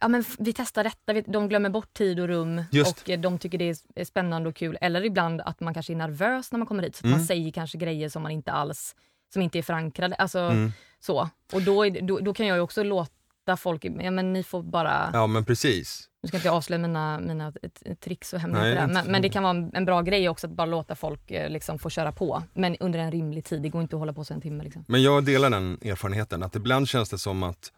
[0.00, 3.02] ja men vi testar detta, de glömmer bort tid och rum Just.
[3.02, 4.78] och eh, de tycker det är är spännande och kul.
[4.80, 7.18] Eller ibland att man kanske är nervös när man kommer hit, så att Mm.
[7.18, 8.96] man säger kanske grejer som man inte alls,
[9.32, 10.14] som inte är förankrade.
[10.16, 10.72] Alltså, Mm.
[11.00, 11.28] så.
[11.52, 14.62] Och då, är, då, då kan jag ju också låta folk, ja men ni får
[14.62, 16.08] bara Ja men precis.
[16.22, 17.52] nu ska inte jag avslöja mina, mina
[18.00, 20.94] tricks och hemligheter, men, men det kan vara en, bra grej också att bara låta
[20.94, 22.42] folk eh, liksom, få köra på.
[22.54, 24.64] Men under en rimlig tid, det går inte att hålla på så en timme.
[24.64, 24.84] Liksom.
[24.88, 27.72] Men jag delar den erfarenheten att ibland känns det som att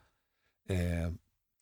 [0.69, 0.77] eh,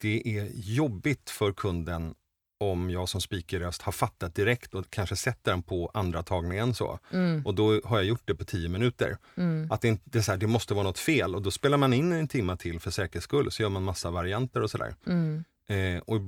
[0.00, 2.14] det är jobbigt för kunden
[2.61, 6.98] om jag som speakerröst har fattat direkt och kanske sätter den på andra tagningen så.
[7.12, 9.18] Mm, Och då har jag gjort det på tio minuter.
[9.37, 11.92] mm, Att det, inte, så här, det måste vara något fel och då spelar man
[11.92, 14.94] in en timme till för säkerhets skull så gör man massa varianter och sådär.
[15.06, 16.20] mm, Eh, och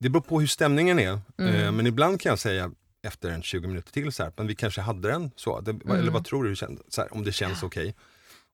[0.00, 1.20] det beror på hur stämningen är.
[1.38, 1.54] Mm.
[1.54, 2.70] Eh, men ibland kan jag säga
[3.02, 5.60] efter en 20 minuter till så här, men vi kanske hade den så.
[5.60, 6.12] Det, Eller Mm.
[6.12, 6.66] vad tror du, så
[6.96, 7.94] här, om det känns okej.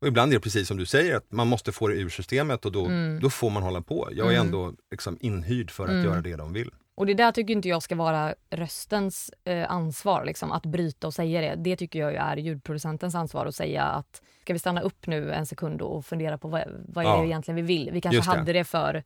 [0.04, 2.64] Och ibland är det precis som du säger, att man måste få det ur systemet
[2.64, 3.20] och då, Mm.
[3.22, 4.08] då får man hålla på.
[4.12, 4.46] Jag är Mm.
[4.46, 6.04] ändå liksom inhyrd för att Mm.
[6.04, 6.70] göra det de vill.
[6.94, 11.14] Och det där tycker inte jag ska vara röstens eh, ansvar, liksom, att bryta och
[11.14, 11.54] säga det.
[11.62, 15.46] Det tycker jag är ljudproducentens ansvar att säga att ska vi stanna upp nu en
[15.46, 17.20] sekund och fundera på vad, vad är Ja.
[17.20, 17.90] det egentligen vi vill?
[17.92, 18.38] Vi kanske Just det.
[18.38, 19.02] hade det för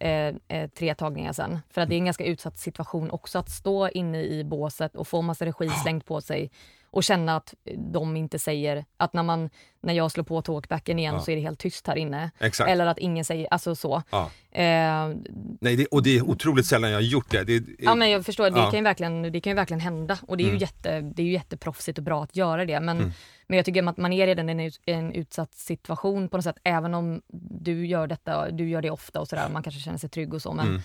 [0.00, 1.58] eh, eh, tre tagningar sen.
[1.70, 5.08] För att det är en ganska utsatt situation också att stå inne i båset och
[5.08, 6.50] få massa regi slängt på sig
[6.92, 7.54] och känna att
[7.92, 9.50] de inte säger att när, man,
[9.82, 11.20] när jag slår på talkbacken igen Ja.
[11.20, 12.30] så är det helt tyst här inne.
[12.40, 12.70] Exakt.
[12.70, 14.02] Eller att ingen säger, alltså så.
[14.10, 14.30] Ja.
[14.50, 15.14] Eh,
[15.60, 17.44] Nej, det, och det är otroligt sällan jag har gjort det.
[17.44, 18.70] det Ja men jag förstår, det, Ja.
[18.70, 20.60] kan ju verkligen, det kan ju verkligen hända och det är, ju Mm.
[20.60, 22.80] jätte, det är ju jätteproffsigt och bra att göra det.
[22.80, 23.12] Men, Mm.
[23.46, 26.58] men jag tycker att man är redan i en, en utsatt situation på något sätt,
[26.64, 27.22] även om
[27.60, 30.42] du gör detta, du gör det ofta och sådär, man kanske känner sig trygg och
[30.42, 30.52] så.
[30.52, 30.82] Men, Mm.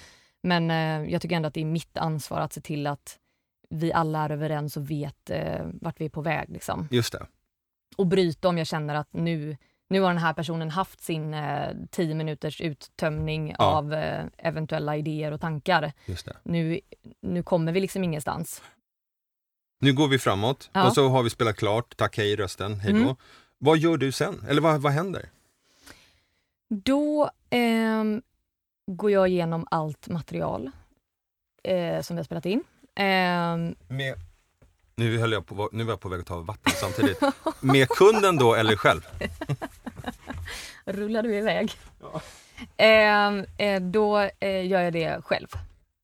[0.68, 0.72] men
[1.06, 3.18] eh, jag tycker ändå att det är mitt ansvar att se till att
[3.70, 6.50] vi alla är överens och vet eh, vart vi är på väg.
[6.50, 6.88] Liksom.
[6.92, 7.28] Just det.
[7.98, 9.58] Och bryta om jag känner att nu,
[9.90, 13.66] nu har den här personen haft sin eh, tio minuters uttömning Ja.
[13.78, 16.38] av eh, eventuella idéer och tankar Just det.
[16.44, 16.80] nu,
[17.22, 18.62] nu kommer vi liksom ingenstans.
[19.80, 20.88] Nu går vi framåt Ja.
[20.88, 23.00] och så har vi spelat klart, tack hej rösten, hej då.
[23.00, 23.16] Mm.
[23.58, 24.46] Vad gör du sen?
[24.50, 25.30] Eller vad, vad händer?
[26.70, 28.22] Då ehm,
[28.92, 30.72] går jag igenom allt material
[31.64, 32.64] eh, som vi har spelat in.
[33.00, 34.16] Ehm, Med,
[34.96, 37.22] nu, höll jag på, nu var jag på väg att ta vatten samtidigt.
[37.60, 39.02] Med kunden då eller själv?
[40.86, 41.72] rullar du iväg?
[42.02, 42.22] Ja.
[42.78, 45.48] Ehm, eh, då eh, gör jag det själv.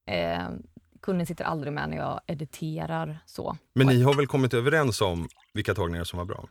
[0.08, 0.64] Ehm,
[1.02, 3.58] kunden sitter aldrig med när jag editerar så.
[3.74, 6.46] Men ni har väl kommit överens om vilka tagningar som var bra?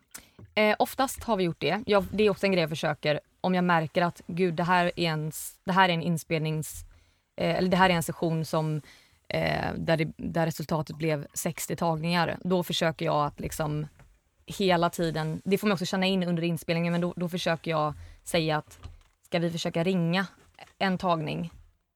[0.55, 1.83] Eh, oftast har vi gjort det.
[1.87, 4.93] Jag, det är också en grej jag försöker, om jag märker att gud det här
[4.97, 5.33] är en,
[5.65, 6.85] det här är en inspelnings,
[7.37, 8.83] eh, eller det här är en session som
[9.33, 12.39] eh, där, det, där resultatet blev 60 tagningar.
[12.45, 13.87] Då försöker jag att liksom
[14.47, 17.95] hela tiden, det får man också känna in under inspelningen, men då, då försöker jag
[18.25, 18.79] säga att
[19.23, 20.27] ska vi försöka ringa
[20.79, 21.51] en tagning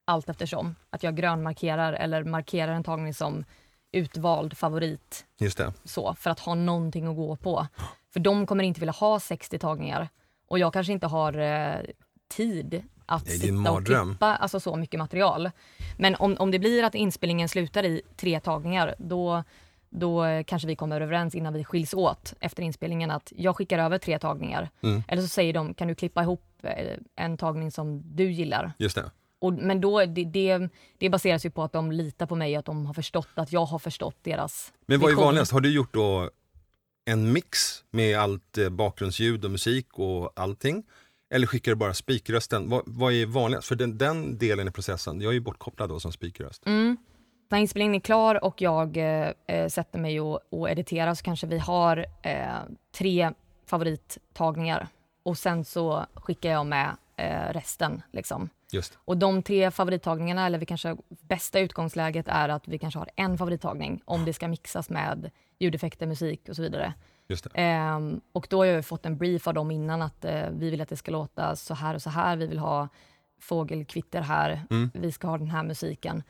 [0.04, 0.74] allt eftersom.
[0.90, 3.44] Att jag grönmarkerar eller markerar en tagning som
[3.92, 5.72] utvald favorit Just det.
[5.84, 7.66] så, för att ha någonting att gå på.
[8.12, 10.08] För de kommer inte vilja ha 60 tagningar
[10.48, 11.80] och jag kanske inte har eh,
[12.28, 15.50] tid att sitta och klippa alltså, så mycket material.
[15.96, 19.44] Men om, om det blir att inspelningen slutar i tre tagningar då,
[19.90, 23.98] då kanske vi kommer överens innan vi skiljs åt efter inspelningen att jag skickar över
[23.98, 24.70] tre tagningar.
[24.80, 25.02] Mm.
[25.08, 28.72] Eller så säger de, kan du klippa ihop eh, en tagning som du gillar?
[28.78, 29.10] Just det.
[29.38, 32.64] Och, men då, det, det, det baseras ju på att de litar på mig att
[32.64, 35.52] de har förstått att jag har förstått deras Men vad är vanligast?
[35.52, 36.30] Har du gjort då
[37.04, 40.84] en mix med allt eh, bakgrundsljud och musik och allting?
[41.30, 42.68] Eller skickar du bara spikrösten?
[42.68, 43.68] Vad, vad är vanligast?
[43.68, 46.66] För den, den delen i processen, jag är ju bortkopplad då som spikröst.
[46.66, 46.96] Mm.
[47.48, 51.46] När inspelningen är klar och jag eh, eh, sätter mig och, och editerar så kanske
[51.46, 52.46] vi har eh,
[52.98, 53.32] tre
[53.66, 54.88] favorittagningar
[55.22, 58.02] och sen så skickar jag med eh, resten.
[58.12, 58.48] Liksom.
[58.72, 63.10] Just Och de tre favorittagningarna, eller vi kanske bästa utgångsläget är att vi kanske har
[63.16, 66.94] en favorittagning om det ska mixas med ljudeffekter, musik och så vidare.
[67.54, 70.80] Ehm, och då har jag fått en brief av dem innan att eh, vi vill
[70.80, 72.36] att det ska låta så här och så här.
[72.36, 72.88] Vi vill ha
[73.40, 74.62] fågelkvitter här.
[74.70, 74.90] Mm.
[74.94, 76.22] Vi ska ha den här musiken.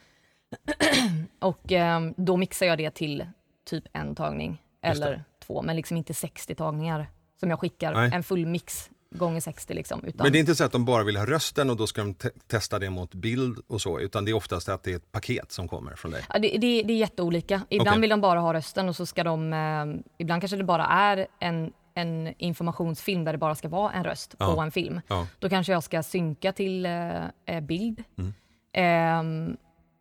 [1.38, 3.26] och ehm, då mixar jag det till
[3.64, 7.06] typ en tagning eller två, men liksom inte 60 tagningar
[7.40, 7.94] som jag skickar.
[7.94, 8.11] Nej.
[8.14, 10.05] En full mix gånger 60 liksom.
[10.05, 12.00] Utan, Men det är inte så att de bara vill ha rösten och då ska
[12.00, 14.96] de te- testa det mot bild och så, utan det är oftast att det är
[14.96, 16.24] ett paket som kommer från dig.
[16.33, 17.62] Ja, det, det, det är jätteolika.
[17.68, 18.00] Ibland Okej.
[18.00, 19.52] vill de bara ha rösten och så ska de...
[19.52, 24.05] Eh, ibland kanske det bara är en, en informationsfilm där det bara ska vara en
[24.05, 24.55] röst Ja.
[24.55, 25.00] på en film.
[25.09, 25.26] Ja.
[25.38, 28.05] Då kanske jag ska synka till eh, eh, bild.
[28.18, 28.35] Mm.
[28.72, 29.57] Ehm,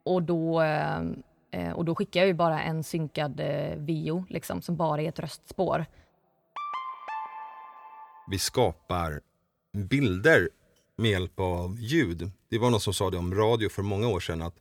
[0.05, 0.97] och, då, eh,
[1.51, 5.09] eh, och då skickar jag ju bara en synkad eh, video liksom, som bara är
[5.09, 5.85] ett röstspår.
[8.31, 9.21] Vi skapar
[9.73, 10.49] bilder
[10.97, 12.31] med hjälp av ljud.
[12.49, 14.55] Det var någon som sa det om radio för många år sedan att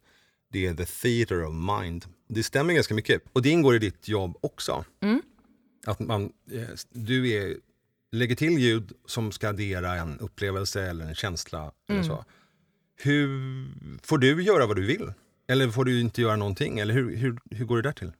[0.52, 2.04] det är the theater of mind.
[2.28, 3.22] Det stämmer ganska mycket.
[3.32, 4.84] Och det ingår i ditt jobb också.
[5.02, 5.22] Mm.
[5.86, 7.56] Att man, eh, du är,
[8.12, 11.72] lägger till ljud som ska addera en upplevelse eller en känsla.
[11.88, 12.16] Eller Mm.
[12.16, 12.24] så.
[12.96, 13.28] Hur
[14.02, 15.12] Får du göra vad du vill?
[15.48, 16.78] Eller får du inte göra någonting?
[16.78, 18.12] Eller hur, hur, hur går det där till?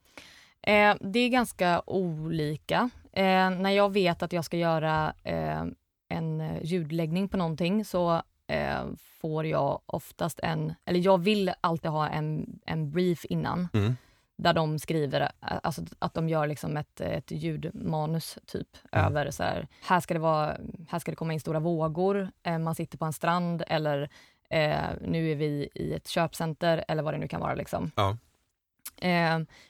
[0.63, 2.91] Eh, det är ganska olika.
[3.17, 5.65] Eh, när jag vet att jag ska göra eh,
[6.09, 8.83] en eh, ljudläggning på någonting så eh,
[9.21, 13.97] får jag oftast en, eller jag vill alltid ha en, en brief innan Mm.
[14.37, 15.29] där de skriver, eh,
[15.63, 19.07] alltså att de gör liksom ett, ett ljudmanus typ Mm.
[19.07, 20.57] över så här, här ska det vara,
[20.89, 24.09] här ska det komma in stora vågor, eh, man sitter på en strand eller
[25.01, 27.91] nu är vi i ett köpcenter eller vad det nu kan vara liksom.
[27.97, 28.17] Ja.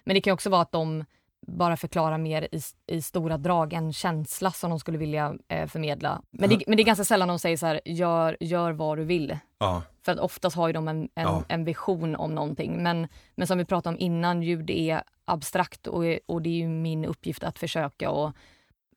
[0.05, 1.05] Men det kan också vara att de
[1.47, 6.23] bara förklarar mer i, i stora drag en känsla som de skulle vilja eh, förmedla.
[6.31, 9.05] Men det, men det är ganska sällan de säger så här, gör, gör vad du
[9.05, 9.39] vill.
[9.59, 9.83] Ja.
[10.05, 11.45] För att oftast har ju de en, en, Ja.
[11.49, 12.83] en vision om någonting.
[12.83, 16.69] Men, men som vi pratade om innan, ljud är abstrakt och, och det är ju
[16.69, 18.33] min uppgift att försöka och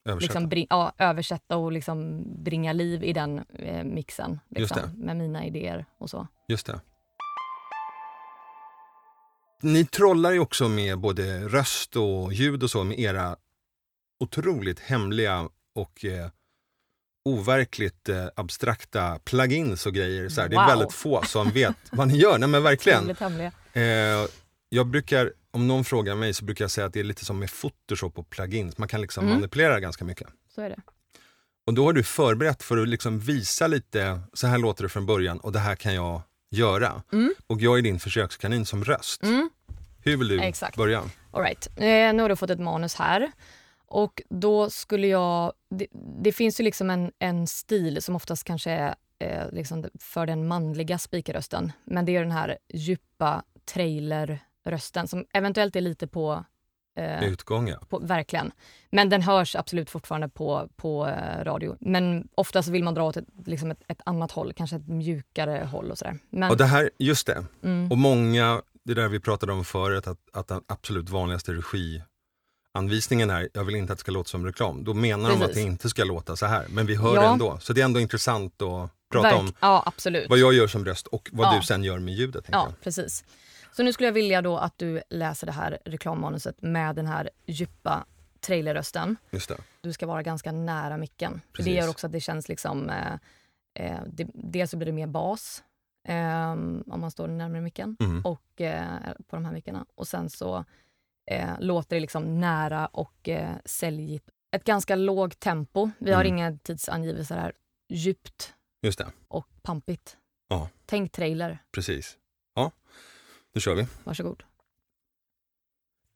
[0.05, 0.19] Översätta.
[0.19, 4.39] liksom bring, ja, översätta och liksom bringa liv i den eh, mixen.
[4.49, 6.27] Liksom, med mina idéer och så.
[6.47, 6.79] Just det.
[9.61, 13.35] Ni trollar ju också med både röst och ljud och så med era
[14.19, 16.29] otroligt hemliga och eh,
[17.25, 20.29] overkligt eh, abstrakta plugins och grejer.
[20.29, 20.49] Så här.
[20.49, 20.67] Det är Wow.
[20.67, 22.37] väldigt få som vet vad ni gör.
[22.37, 23.15] Nej men verkligen.
[23.73, 23.83] Eh,
[24.69, 27.39] jag brukar, om någon frågar mig så brukar jag säga att det är lite som
[27.39, 28.77] med Photoshop och plugins.
[28.77, 29.35] Man kan liksom Mm.
[29.35, 30.27] manipulera ganska mycket.
[30.55, 30.77] Så är det.
[31.67, 35.05] Och då har du förberett för att liksom visa lite, så här låter det från
[35.05, 37.03] början och det här kan jag göra.
[37.13, 37.33] Mm.
[37.47, 39.23] Och jag är din försökskanin som röst.
[39.23, 39.49] Mm.
[40.03, 40.77] Hur vill du Exakt.
[40.77, 41.03] börja?
[41.31, 41.67] All right.
[41.77, 41.83] eh,
[42.13, 43.31] nu har du fått ett manus här.
[43.87, 45.53] Och då skulle jag...
[45.69, 45.87] Det,
[46.23, 50.47] det finns ju liksom en, en stil som oftast kanske är eh, liksom för den
[50.47, 51.71] manliga speakerrösten.
[51.83, 56.45] Men det är den här djupa trailerrösten som eventuellt är lite på...
[56.97, 57.77] Eh, Utgång ja.
[57.89, 58.51] på verkligen.
[58.91, 61.77] Men den hörs absolut fortfarande på, på eh, radio.
[61.79, 65.65] Men oftast vill man dra åt ett, liksom ett, ett annat håll, kanske ett mjukare
[65.71, 66.19] håll och sådär.
[66.29, 67.45] Men, Och det här, just det.
[67.63, 71.51] mm, Och många, det där vi pratade om förut, att, att den absolut vanligaste
[72.73, 74.83] regianvisningen är, jag vill inte att det ska låta som reklam.
[74.83, 75.55] Då menar de att Precis.
[75.55, 76.65] det inte ska låta så här.
[76.69, 77.21] Men vi hör Ja.
[77.21, 77.57] det ändå.
[77.61, 80.29] Så det är ändå intressant att prata verk- om Ja, absolut.
[80.29, 81.59] vad jag gör som röst och vad Ja.
[81.59, 82.45] du sen gör med ljudet.
[82.51, 82.81] Ja, jag.
[82.83, 83.23] precis.
[83.77, 87.29] Så nu skulle jag vilja då att du läser det här reklammanuset med den här
[87.45, 88.05] djupa
[88.39, 89.15] trailerrösten.
[89.31, 89.57] Just det.
[89.81, 91.41] Du ska vara ganska nära micken.
[91.51, 91.65] Precis.
[91.65, 92.89] det gör också att det känns liksom...
[92.89, 93.13] Eh,
[93.79, 95.63] eh, det, dels så blir det mer bas
[96.07, 98.25] eh, om man står närmare micken Mm.
[98.25, 98.85] och eh,
[99.27, 99.85] på de här mickarna.
[99.95, 100.65] Och sen så
[101.31, 104.29] eh, låter det liksom nära och eh, säljigt.
[104.51, 105.89] Ett ganska lågt tempo.
[105.97, 106.33] Vi har Mm.
[106.37, 107.53] inga tidsangivelser här.
[107.89, 110.17] Djupt Just det, och pampigt.
[110.49, 110.69] Ja.
[110.85, 111.59] Tänk trailer.
[111.71, 112.17] precis.
[113.57, 113.87] Nu kör vi.
[114.03, 114.43] Varsågod.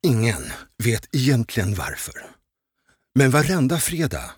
[0.03, 2.13] Ingen vet egentligen varför.
[3.15, 4.31] Men varenda fredag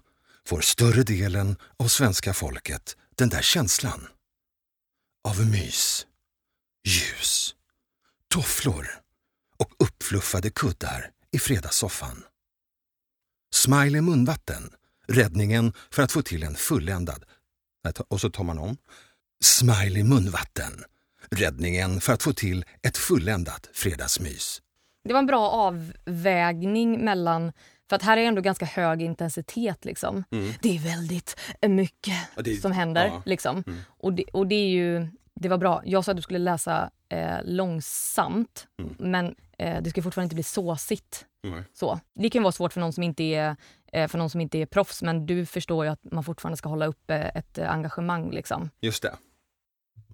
[0.46, 4.08] får större delen av svenska folket den där känslan.
[5.24, 6.08] Av mys,
[6.84, 7.56] ljus,
[8.28, 8.88] tofflor
[9.58, 12.24] och uppfluffade kuddar i fredagssoffan.
[13.54, 14.74] Smiley munvatten,
[15.08, 17.26] räddningen för att få till en fulländad...
[18.08, 18.78] Och så tar man om.
[19.44, 20.84] Smiley munvatten,
[21.32, 24.62] räddningen för att få till ett fulländat fredagsmys.
[25.08, 27.52] Det var en bra avvägning mellan
[27.90, 29.86] för att här är ändå ganska hög intensitet.
[29.86, 30.24] Liksom.
[30.32, 30.54] Mm.
[30.62, 33.06] Det är väldigt mycket Ja, det som händer.
[33.06, 33.22] ja.
[33.26, 33.64] Liksom.
[33.68, 33.80] Mm.
[33.88, 35.08] Och, det, och det är ju...
[35.36, 35.82] Det var bra.
[35.86, 38.96] Jag sa att du skulle läsa eh, långsamt, Mm.
[39.00, 41.26] men eh, det ska fortfarande inte bli såsigt.
[41.44, 41.64] Nej.
[41.74, 42.00] Så.
[42.16, 43.56] Det kan vara svårt för någon, som inte är,
[43.94, 46.70] eh, för någon som inte är proffs, men du förstår ju att man fortfarande ska
[46.70, 48.32] hålla uppe ett eh, engagemang.
[48.32, 48.70] Liksom.
[48.82, 49.16] Just det.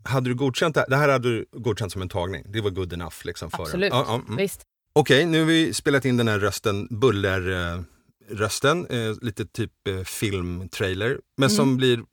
[0.03, 0.85] Hade du godkänt det?
[0.89, 2.43] Det här hade du godkänt som en tagning.
[2.47, 3.15] Det var good enough.
[3.23, 3.89] Liksom, för Absolut.
[3.93, 4.35] Ja, ja, mm.
[4.37, 4.61] Visst.
[4.93, 11.19] Okej, nu har vi spelat in den här rösten, buller-rösten, eh, lite typ eh, filmtrailer,
[11.37, 11.55] men Mm.
[11.55, 12.03] som blir, eh,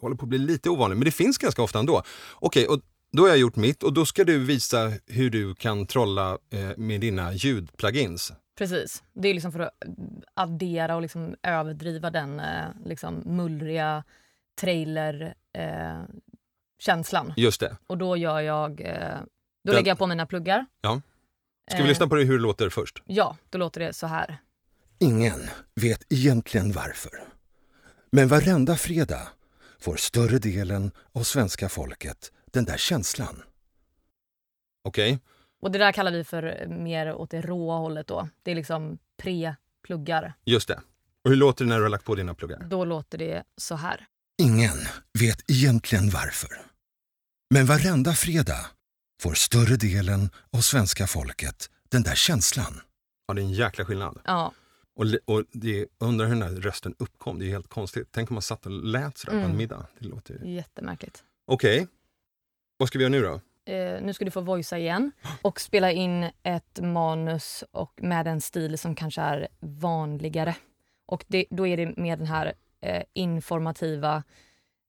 [0.00, 2.02] håller på att bli lite ovanlig, men det finns ganska ofta ändå.
[2.34, 2.80] Okej, och
[3.12, 6.70] då har jag gjort mitt och då ska du visa hur du kan trolla eh,
[6.76, 8.32] med dina ljudplugins.
[8.58, 9.02] Precis.
[9.14, 9.72] Det är liksom för att
[10.34, 14.04] addera och liksom överdriva den eh, liksom mullriga
[16.88, 17.32] trailer-känslan.
[17.36, 17.76] Just det.
[17.86, 18.80] och då gör jag...
[18.80, 19.18] Eh,
[19.64, 20.66] då Den- lägger jag på mina pluggar.
[20.80, 21.00] Ja.
[21.70, 23.02] Ska vi Eh, lyssna på det, hur det låter först?
[23.06, 24.38] Ja, då låter det så här.
[24.98, 25.40] Ingen
[25.74, 27.10] vet egentligen varför.
[28.12, 29.28] Men varenda fredag
[29.80, 33.42] får större delen av svenska folket den där känslan.
[34.84, 35.18] Okej,
[35.60, 38.28] Och det där kallar vi för eh, mer åt det råa hållet då.
[38.42, 40.32] Det är liksom pre-pluggar.
[40.44, 40.80] just det.
[41.24, 42.58] Och hur låter det när du har lagt på dina pluggar?
[42.70, 44.06] Då låter det så här.
[44.38, 44.78] Ingen
[45.20, 46.48] vet egentligen varför.
[47.50, 48.66] Men varenda fredag
[49.22, 52.80] får större delen av svenska folket den där känslan.
[53.26, 54.20] Ja, det är en jäkla skillnad.
[54.24, 54.52] Ja,
[54.96, 57.38] Och, och det, undrar hur den här rösten uppkom.
[57.38, 58.08] Det är helt konstigt.
[58.10, 59.50] Tänk om man satt och lät sådär på Mm.
[59.50, 59.86] en middag.
[59.98, 60.54] Det låter ju...
[60.54, 61.24] jättemärkligt.
[61.46, 61.86] Okej.
[62.76, 63.40] Vad ska vi göra nu då?
[63.72, 68.40] Eh, nu ska du få voicea igen och spela in ett manus och med en
[68.40, 70.56] stil som kanske är vanligare.
[71.06, 74.22] Och det, då är det med den här eh, informativa,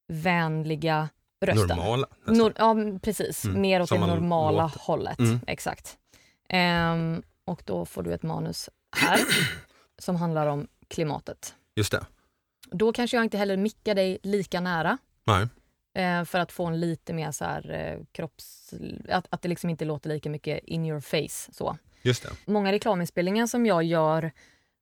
[0.07, 1.09] vänliga
[1.41, 1.67] rösten.
[1.77, 2.07] Normala?
[2.25, 3.45] Nor- ja, precis.
[3.45, 4.79] Mm, Mer åt som det normala låter.
[4.79, 5.19] hållet.
[5.19, 5.39] Mm.
[5.47, 5.97] Exakt.
[6.49, 9.19] Ehm, och då får du ett manus här
[9.99, 11.55] som handlar om klimatet.
[11.75, 12.05] Just det.
[12.71, 15.47] Då kanske jag inte heller mickar dig lika nära Nej.
[16.05, 18.73] eh, för att få en lite mer så här eh, kropps...
[19.09, 21.51] Att, att det liksom inte låter lika mycket in your face.
[21.53, 21.77] Så.
[22.01, 22.29] Just det.
[22.45, 24.31] Många reklaminspelningar som jag gör,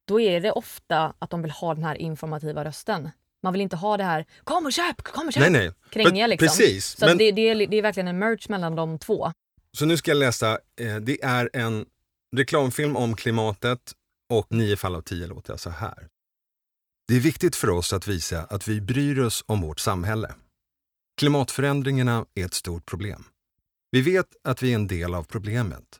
[0.05, 3.09] då är det ofta att de vill ha den här informativa rösten.
[3.47, 5.71] Man vill inte ha det här “kom och köp, kom och köp” Nej, nej.
[5.89, 6.47] krängiga För- liksom.
[6.47, 6.85] Precis.
[6.85, 9.31] Så Men, det, det, är, det är verkligen en merge mellan de två.
[9.77, 10.59] Så nu ska jag läsa.
[10.79, 11.85] Eh, det är en
[12.35, 13.79] reklamfilm om klimatet
[14.29, 16.07] och nio fall av tio låter jag så här.
[17.07, 20.33] Det är viktigt för oss att visa att vi bryr oss om vårt samhälle.
[21.17, 23.23] Klimatförändringarna är ett stort problem.
[23.91, 25.99] Vi vet att vi är en del av problemet.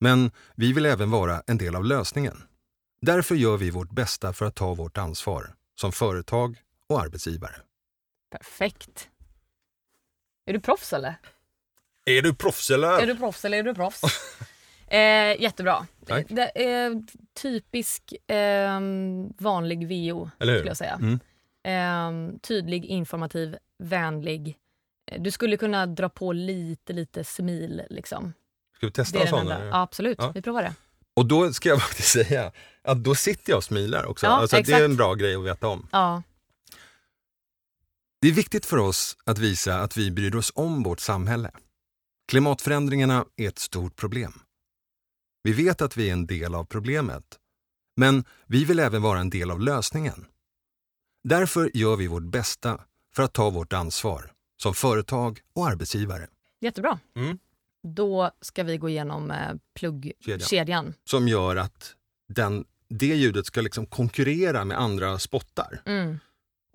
[0.00, 2.42] Men vi vill även vara en del av lösningen.
[3.06, 6.58] Därför gör vi vårt bästa för att ta vårt ansvar som företag
[6.92, 7.54] och arbetsgivare.
[8.30, 9.08] Perfekt.
[10.46, 11.14] Är du proffs eller?
[12.06, 13.00] Är du proffs eller?
[13.02, 14.00] Är du proffs eller är du proffs?
[14.86, 15.86] eh, jättebra.
[16.06, 16.26] Tack.
[16.28, 17.02] Det är
[17.42, 18.80] typisk eh,
[19.38, 20.58] vanlig VO Eller hur?
[20.58, 21.00] skulle jag säga.
[21.02, 21.20] Mm.
[21.64, 24.58] Eh, tydlig, informativ, vänlig.
[25.12, 28.32] Eh, Du skulle kunna dra på lite, lite smil liksom.
[28.76, 29.46] Ska vi testa en sån?
[29.46, 30.32] Ja, absolut, Ja.
[30.34, 30.74] vi provar det.
[31.14, 32.52] Och då ska jag faktiskt säga
[32.82, 34.26] att då sitter jag och smilar också.
[34.26, 35.88] Ja, alltså det är en bra grej att veta om.
[35.92, 36.22] Ja,
[38.22, 41.50] Det är viktigt för oss att visa att vi bryr oss om vårt samhälle.
[42.28, 44.32] Klimatförändringarna är ett stort problem.
[45.42, 47.24] Vi vet att vi är en del av problemet.
[47.96, 50.24] Men vi vill även vara en del av lösningen.
[51.24, 52.80] Därför gör vi vårt bästa
[53.14, 54.32] för att ta vårt ansvar
[54.62, 56.28] som företag och arbetsgivare.
[56.60, 56.98] jättebra.
[57.16, 57.38] Mm.
[57.82, 59.60] Då ska vi gå igenom eh, Kedjan.
[59.74, 60.94] pluggkedjan.
[61.04, 61.94] Som gör att
[62.28, 65.82] den, det ljudet ska liksom konkurrera med andra spottar.
[65.86, 66.18] Mm.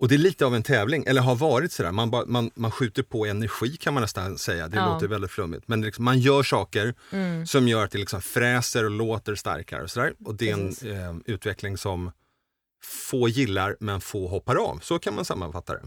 [0.00, 1.92] Och det är lite av en tävling, eller har varit sådär.
[1.92, 4.68] Man, man, man skjuter på energi kan man nästan säga.
[4.68, 4.92] Det Ja.
[4.92, 5.68] låter väldigt flummigt.
[5.68, 7.46] Men liksom, man gör saker Mm.
[7.46, 9.82] som gör att det liksom fräser och låter starkare.
[9.82, 10.12] Och, sådär.
[10.24, 12.12] och det är en eh, utveckling som
[12.84, 14.78] få gillar men få hoppar av.
[14.82, 15.82] Så kan man sammanfatta det.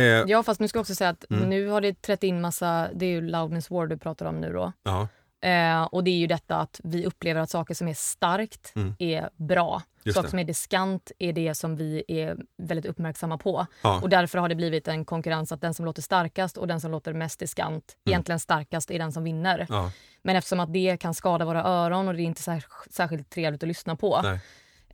[0.00, 1.48] Eh, Ja, fast nu ska jag också säga att Mm.
[1.48, 4.52] nu har det trätt in massa, det är ju loudness war du pratar om nu
[4.52, 4.72] då.
[4.82, 5.08] ja.
[5.42, 8.94] Eh, och det är ju detta att vi upplever att saker som är starkt Mm.
[8.98, 9.82] är bra.
[10.04, 10.30] Just saker det.
[10.30, 13.66] som är diskant är det som vi är väldigt uppmärksamma på.
[13.82, 14.00] Ja.
[14.02, 16.90] Och därför har det blivit en konkurrens att den som låter starkast och den som
[16.90, 18.12] låter mest diskant, Mm.
[18.12, 19.66] egentligen starkast, är den som vinner.
[19.68, 19.90] Ja.
[20.22, 23.62] Men eftersom att det kan skada våra öron och det är inte sär- särskilt trevligt
[23.62, 24.40] att lyssna på Nej,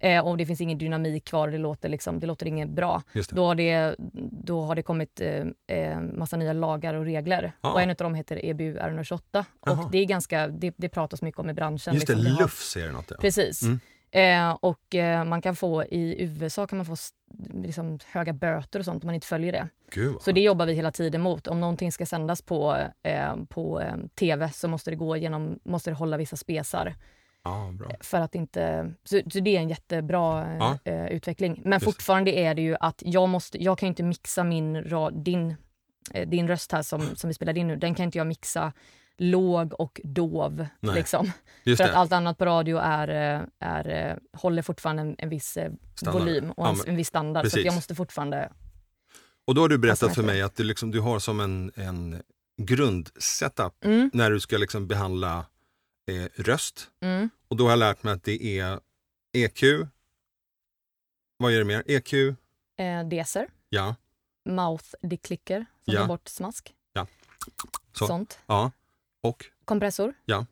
[0.01, 3.03] eh, och det finns ingen dynamik kvar, det låter, liksom, det låter inget bra.
[3.13, 3.31] det.
[3.31, 3.97] Då har det,
[4.45, 7.53] då har det kommit eh, eh, massa nya lagar och regler.
[7.61, 7.73] Ja.
[7.73, 9.21] Och en av dem heter EBU R128.
[9.33, 9.85] Jaha.
[9.85, 11.95] Och det, är ganska, det, det pratas mycket om i branschen.
[11.95, 12.43] Just det, liksom.
[12.43, 13.11] Lufs är det något.
[13.11, 13.17] Ja.
[13.21, 13.63] Precis.
[13.63, 13.81] Mm.
[14.11, 16.97] Eh, och eh, man kan få i USA kan man få
[17.65, 19.69] liksom, höga böter och sånt om man inte följer det.
[19.91, 21.47] Gud, Så det jobbar vi hela tiden mot.
[21.47, 25.91] Om någonting ska sändas på, eh, på eh, tv så måste det gå igenom, måste
[25.91, 26.95] det hålla vissa spesar.
[27.45, 27.91] Ja, bra.
[28.01, 30.78] För att inte, så, så det är en jättebra eh, Ja.
[30.84, 31.61] eh, utveckling.
[31.64, 31.84] Men Just.
[31.84, 35.55] fortfarande är det ju att jag, måste, jag kan inte mixa min, ra- din,
[36.14, 37.76] eh, din röst här som, som vi spelade in nu.
[37.76, 38.72] Den kan inte jag mixa
[39.20, 40.66] låg och dov.
[40.80, 40.95] Nej.
[40.95, 41.32] Liksom.
[41.64, 45.28] Just För att allt annat på radio är, eh, är, eh, håller fortfortfarande en, en
[45.28, 46.22] viss eh, Standard.
[46.22, 47.41] volym och Ja, en, men- en viss standard.
[47.45, 47.59] Så precis.
[47.59, 48.53] att jag måste fortfarande...
[49.47, 52.22] Och då har du berättat för mig att du, liksom, du har som en, en
[52.62, 55.47] grundsetup Mm, när du ska liksom behandla
[56.09, 56.91] eh, röst.
[57.01, 58.81] mm, Och då har jag lärt mig att det är
[59.33, 59.63] EQ.
[61.37, 61.83] Vad är det mer?
[61.87, 62.13] EQ,
[62.79, 63.95] eh, deser, ja,
[64.49, 66.01] mouth declicker som Ja.
[66.01, 66.75] tar bort smask.
[67.93, 68.07] Så.
[68.07, 68.39] Sånt.
[68.47, 68.71] ja.
[69.23, 70.15] Och Kompressor.
[70.25, 70.47] Ja.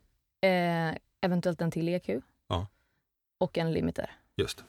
[0.47, 2.09] Eh, eventuellt en till EQ.
[2.47, 2.67] Ja.
[3.39, 4.11] Och en limiter.
[4.35, 4.63] just.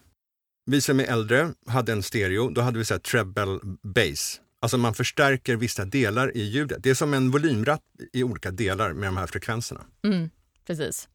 [0.64, 4.40] Vi som är äldre hade en stereo, då hade vi så här treble bass.
[4.60, 6.82] Alltså man förstärker vissa delar i ljudet.
[6.82, 7.82] Det är som en volymratt
[8.12, 9.84] i olika delar med de här frekvenserna.
[10.04, 10.30] Mm,
[10.68, 11.08] precis.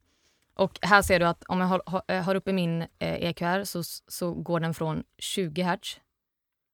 [0.53, 3.83] Och här ser du att om jag har, har, har uppe min eh, EQR så,
[4.07, 5.99] så går den från 20 hertz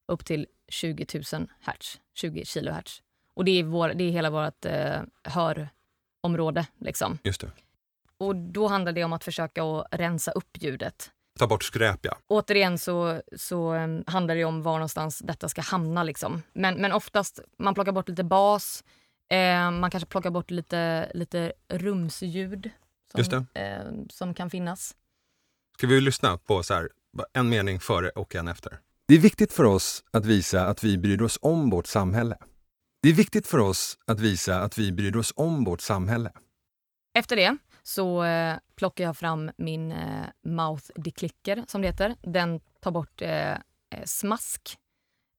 [0.08, 3.02] upp till 20 000 hertz, 20 kilohertz.
[3.34, 6.68] Och det är, vår, det är hela vårt eh, hörområde.
[6.80, 7.18] Liksom.
[7.24, 7.52] Just det.
[8.18, 11.12] Och då handlar det om att försöka att rensa upp ljudet.
[11.40, 12.18] Ta bort skräp, ja.
[12.28, 16.04] Återigen så, så um, handlar det om var någonstans detta ska hamna.
[16.04, 16.42] Liksom.
[16.54, 18.84] Men, men oftast, man plockar bort lite bas,
[19.30, 22.70] eh, man kanske plockar bort lite, lite rumsljud
[23.18, 24.96] Just som, eh, som kan finnas.
[25.78, 26.90] Ska vi lyssna på så här,
[27.34, 28.80] en mening före och en efter?
[29.08, 32.38] Det är viktigt för oss att visa att vi bryr oss om vårt samhälle.
[33.02, 36.32] Det är viktigt för oss att visa att vi bryr oss om vårt samhälle.
[37.14, 42.16] Efter det så eh, plockar jag fram min eh, mouth declicker, som det heter.
[42.22, 43.58] Den tar bort eh, eh,
[44.06, 44.78] smask.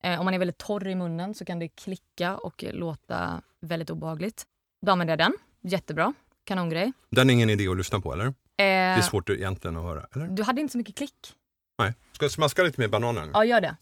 [0.02, 3.42] Eh, om man är väldigt torr i munnen så kan det klicka och eh, låta
[3.60, 4.44] väldigt obehagligt.
[4.86, 5.32] Då använder jag den.
[5.60, 6.14] Jättebra.
[6.44, 6.92] Kanongrej.
[7.10, 8.34] Den är ingen idé att lyssna på, eller?
[8.56, 10.26] Det är Eh, svårt egentligen att höra, eller?
[10.28, 11.34] du hade inte så mycket klick.
[11.78, 11.94] Nej.
[12.12, 13.30] Ska jag smaska lite med bananen?
[13.34, 13.76] Ja, gör det.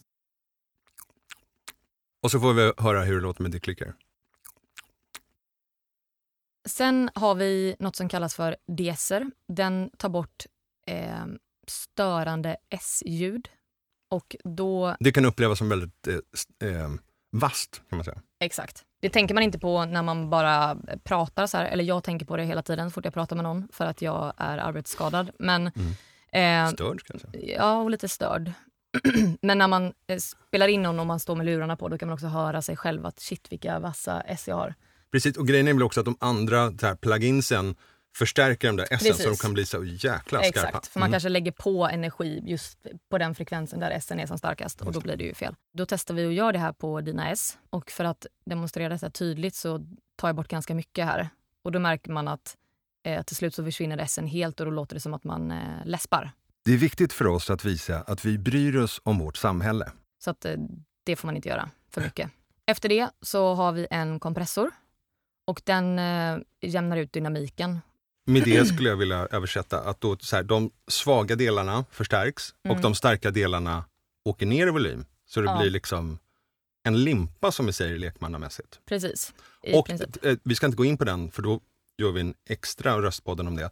[2.22, 3.94] Och så får vi höra hur det låter med dicklicker.
[6.68, 9.30] Sen har vi något som kallas för deser.
[9.48, 10.46] Den tar bort
[10.86, 11.26] eh,
[11.66, 13.48] störande S-ljud.
[14.08, 16.88] Och då Det kan upplevas som väldigt eh, eh,
[17.30, 18.20] vasst, kan man säga.
[18.40, 18.84] Exakt.
[19.00, 21.64] Det tänker man inte på när man bara pratar så här.
[21.64, 24.02] Eller jag tänker på det hela tiden så fort jag pratar med någon för att
[24.02, 25.30] jag är arbetsskadad.
[25.38, 25.66] Men,
[26.32, 27.54] eh, Störd, säga.
[27.56, 28.52] ja, och lite störd.
[29.42, 32.08] Men när man eh, spelar in någon och man står med lurarna på då kan
[32.08, 34.74] man också höra sig själv att shit vilka vassa S jag har.
[35.12, 37.74] Precis, och grejen är väl också att de andra pluginsen
[38.16, 40.68] förstärker de där S så de kan bli så jäkla skarpa.
[40.68, 41.12] Exakt, för man Mm.
[41.12, 42.78] kanske lägger på energi just
[43.10, 45.54] på den frekvensen där S är som starkast och då blir det ju fel.
[45.72, 49.10] Då testar vi att göra det här på dina S och för att demonstrera detta
[49.10, 49.86] tydligt så
[50.16, 51.28] tar jag bort ganska mycket här.
[51.64, 52.56] Och då märker man att
[53.06, 55.58] eh, till slut så försvinner S helt och då låter det som att man eh,
[55.84, 56.30] läspar.
[56.64, 59.92] Det är viktigt för oss att visa att vi bryr oss om vårt samhälle.
[60.24, 60.52] Så att eh,
[61.04, 62.30] det får man inte göra för mycket.
[62.66, 64.70] Efter det så har vi en kompressor
[65.46, 67.78] och den eh, jämnar ut dynamiken.
[68.28, 72.70] Med det skulle jag vilja översätta att då, så här, de svaga delarna förstärks och
[72.70, 72.82] Mm.
[72.82, 73.84] de starka delarna
[74.24, 75.04] åker ner i volym.
[75.26, 75.58] Så det Ja.
[75.60, 76.18] blir liksom
[76.82, 78.80] en limpa som vi säger lekmannamässigt.
[78.88, 79.32] Precis.
[79.74, 81.60] Och eh, vi ska inte gå in på den för då
[81.98, 83.70] gör vi en extra röstpodden om det.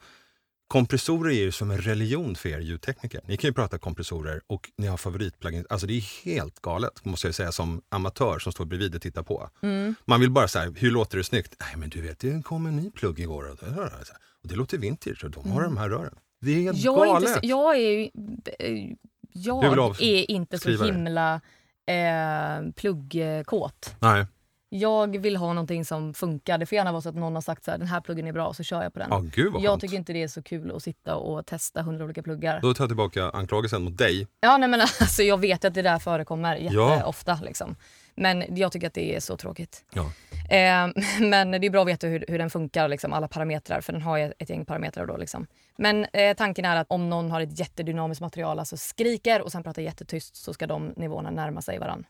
[0.69, 3.21] Kompressorer är ju som en religion för er ljudtekniker.
[3.27, 5.67] Ni kan ju prata kompressorer och ni har favoritplugins.
[5.71, 9.23] Alltså det är helt galet måste jag säga som amatör som står bredvid och tittar
[9.23, 9.51] på.
[9.63, 9.95] Mm.
[10.05, 11.55] Man vill bara säga, hur låter det snyggt?
[11.61, 14.05] Nej men du vet, det kom en ny plugg igår och det,
[14.47, 16.15] och det låter vintage och de har de här rören.
[16.41, 16.95] Det är helt Mm.
[16.97, 17.29] Jag är, galet.
[17.29, 18.11] inte så, jag är,
[18.59, 18.93] eh,
[19.33, 21.41] jag är inte så himla
[21.87, 23.97] eh, pluggkåt.
[24.01, 24.27] Nej,
[24.69, 26.59] Jag vill ha någonting som funkar.
[26.59, 28.33] Det får gärna vara så att någon har sagt så här, den här pluggen är
[28.33, 29.09] bra, så kör jag på den.
[29.11, 32.05] ja gud vad jag tycker inte det är så kul att sitta och testa hundra
[32.05, 32.61] olika pluggar.
[32.63, 34.27] Då tar jag tillbaka anklagelsen mot dig.
[34.41, 36.95] Ja, nej, men alltså, jag vet att det där förekommer Ja.
[36.95, 37.39] jätteofta.
[37.43, 37.77] Liksom.
[38.17, 39.85] Men jag tycker att det är så tråkigt.
[39.93, 40.13] Ja.
[40.51, 40.89] Eh,
[41.21, 44.03] men det är bra att veta hur, hur den funkar, liksom, alla parametrar, för den
[44.03, 45.07] har ju ett gäng parametrar.
[45.07, 45.47] Då, liksom.
[45.79, 49.63] Men eh, tanken är att om någon har ett jättedynamiskt material, alltså skriker och sen
[49.63, 52.09] pratar jättetyst, så ska de nivåerna närma sig varandra.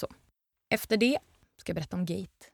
[0.00, 0.06] Det.
[0.74, 1.18] Efter det
[1.56, 2.46] ska jag berätta om Gate.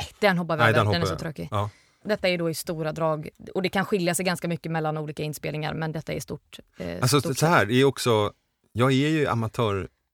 [0.00, 1.48] Äh, den hoppar vi över, den den, är så tråkig.
[1.50, 1.70] Ja.
[2.04, 5.22] Detta är då i stora drag, och det kan skilja sig ganska mycket mellan olika
[5.22, 6.58] inspelningar, men detta är stort.
[6.76, 8.32] Eh, Alltså stort så här, det är också,
[8.72, 9.26] jag är ju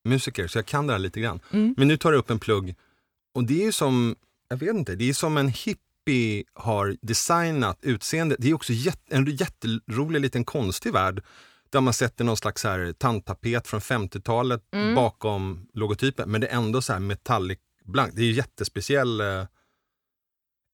[0.05, 1.41] amatörmusiker så jag kan det här lite grann.
[1.53, 1.75] Mm.
[1.77, 2.75] Men nu tar du upp en plugg
[3.35, 4.17] och det är ju som,
[4.49, 8.37] jag vet inte, det är som en hippie har designat utseende.
[8.39, 11.23] Det är också jätte, en jätterolig liten konstig värld
[11.71, 14.95] där man sätter någon slags här tandtapet från 50-talet Mm.
[14.95, 16.31] bakom logotypen.
[16.31, 18.17] Men det är ändå så här metallic blankt.
[18.17, 19.45] Det är ju jättespeciell eh,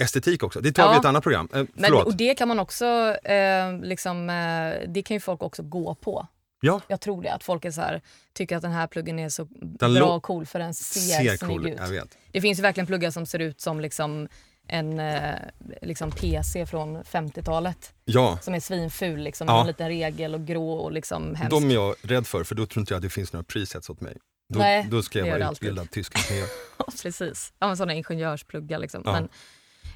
[0.02, 0.60] estetik också.
[0.60, 0.94] Det tar vi Ja.
[0.96, 1.48] i ett annat program.
[1.54, 2.84] Eh, Men, och det kan man också,
[3.24, 6.26] eh, liksom, eh, det kan ju folk också gå på.
[6.60, 8.02] Ja, Jag tror det, att folk är så här,
[8.32, 11.36] tycker att den här pluggen är så Den bra och cool för den ser, ser
[11.36, 11.78] snygg cool ut.
[11.78, 12.18] Jag vet.
[12.32, 14.28] Det finns ju verkligen pluggar som ser ut som liksom
[14.68, 15.34] en eh,
[15.82, 19.54] liksom PC från 50-talet Ja, som är svinful liksom, Ja.
[19.54, 21.50] med en liten regel och grå och liksom hemsk.
[21.50, 23.90] de är jag rädd för, för då tror inte jag att det finns några presets
[23.90, 24.16] åt mig.
[24.48, 26.48] Då, Nej, då ska jag vara utbildad tysk ingenjör.
[26.78, 27.52] Ja, precis.
[27.58, 28.78] Ja, men sådana ingenjörspluggar.
[28.78, 29.02] Liksom.
[29.04, 29.12] Ja.
[29.12, 29.24] Men,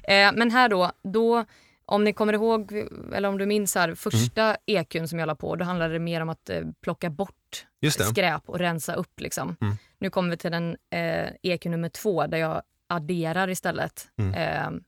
[0.03, 1.45] eh, men här då, då,
[1.91, 2.71] om ni kommer ihåg,
[3.13, 4.57] eller om du minns här, första Mm.
[4.65, 8.41] EQn som jag la på, då handlade det mer om att eh, plocka bort skräp
[8.49, 9.19] och rensa upp.
[9.19, 9.55] Liksom.
[9.61, 9.75] Mm.
[9.99, 14.33] Nu kommer vi till den eh, EQ nummer två där jag adderar istället Mm.
[14.33, 14.81] eh,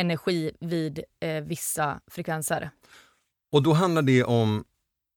[0.00, 2.70] energi vid eh, vissa frekvenser.
[3.52, 4.64] Och då handlar det om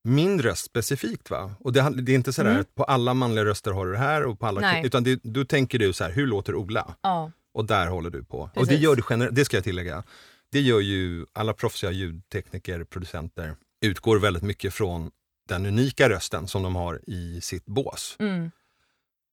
[0.04, 1.54] min röst specifikt va?
[1.60, 2.60] Och det, det är inte sådär Mm.
[2.60, 4.86] att på alla manliga röster har du det här och på alla Nej.
[4.86, 6.94] utan det, då tänker du så här, hur låter Ola?
[7.02, 8.38] Ja, Och där håller du på.
[8.38, 8.80] Och det Precis.
[8.80, 10.04] gör du generellt, det ska jag tillägga.
[10.52, 15.10] Det gör ju alla proffsiga ljudtekniker, producenter, utgår väldigt mycket från
[15.48, 18.16] den unika rösten som de har i sitt bås.
[18.18, 18.50] mm.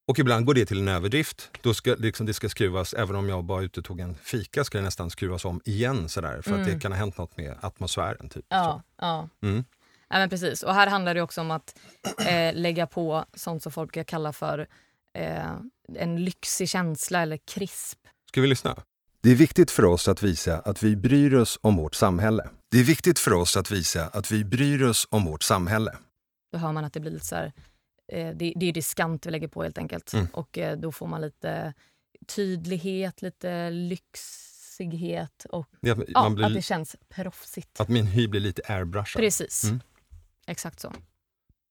[0.08, 1.50] Och ibland går det till en överdrift.
[1.62, 4.78] Då ska liksom, det ska skruvas, även om jag bara ute tog en fika, ska
[4.78, 6.42] det nästan skruvas om igen sådär.
[6.42, 6.74] För att Mm.
[6.74, 8.30] det kan ha hänt något med atmosfären.
[8.30, 8.46] Typ.
[8.50, 9.30] ja, ja.
[9.42, 9.64] Mm.
[10.10, 10.64] Ja, men precis.
[10.64, 11.80] Och här handlar det också om att
[12.28, 14.68] eh, lägga på sånt som folk brukar kalla för
[15.14, 15.56] eh,
[15.96, 18.00] en lyxig känsla eller krisp.
[18.30, 18.84] Ska vi lyssna?
[19.26, 22.50] Det är viktigt för oss att visa att vi bryr oss om vårt samhälle.
[22.72, 25.98] Det är viktigt för oss att visa att vi bryr oss om vårt samhälle.
[26.52, 27.54] Då hör man att det blir lite så här,
[28.08, 30.14] eh, det, det är diskant vi lägger på helt enkelt.
[30.14, 30.28] Mm.
[30.34, 31.74] Och eh, då får man lite
[32.28, 37.80] tydlighet, lite lyxighet och ja, man blir, att det känns proffsigt.
[37.80, 39.20] att min hy blir lite airbrushad.
[39.20, 39.64] Precis.
[39.64, 39.82] Mm.
[40.48, 40.94] Exakt så.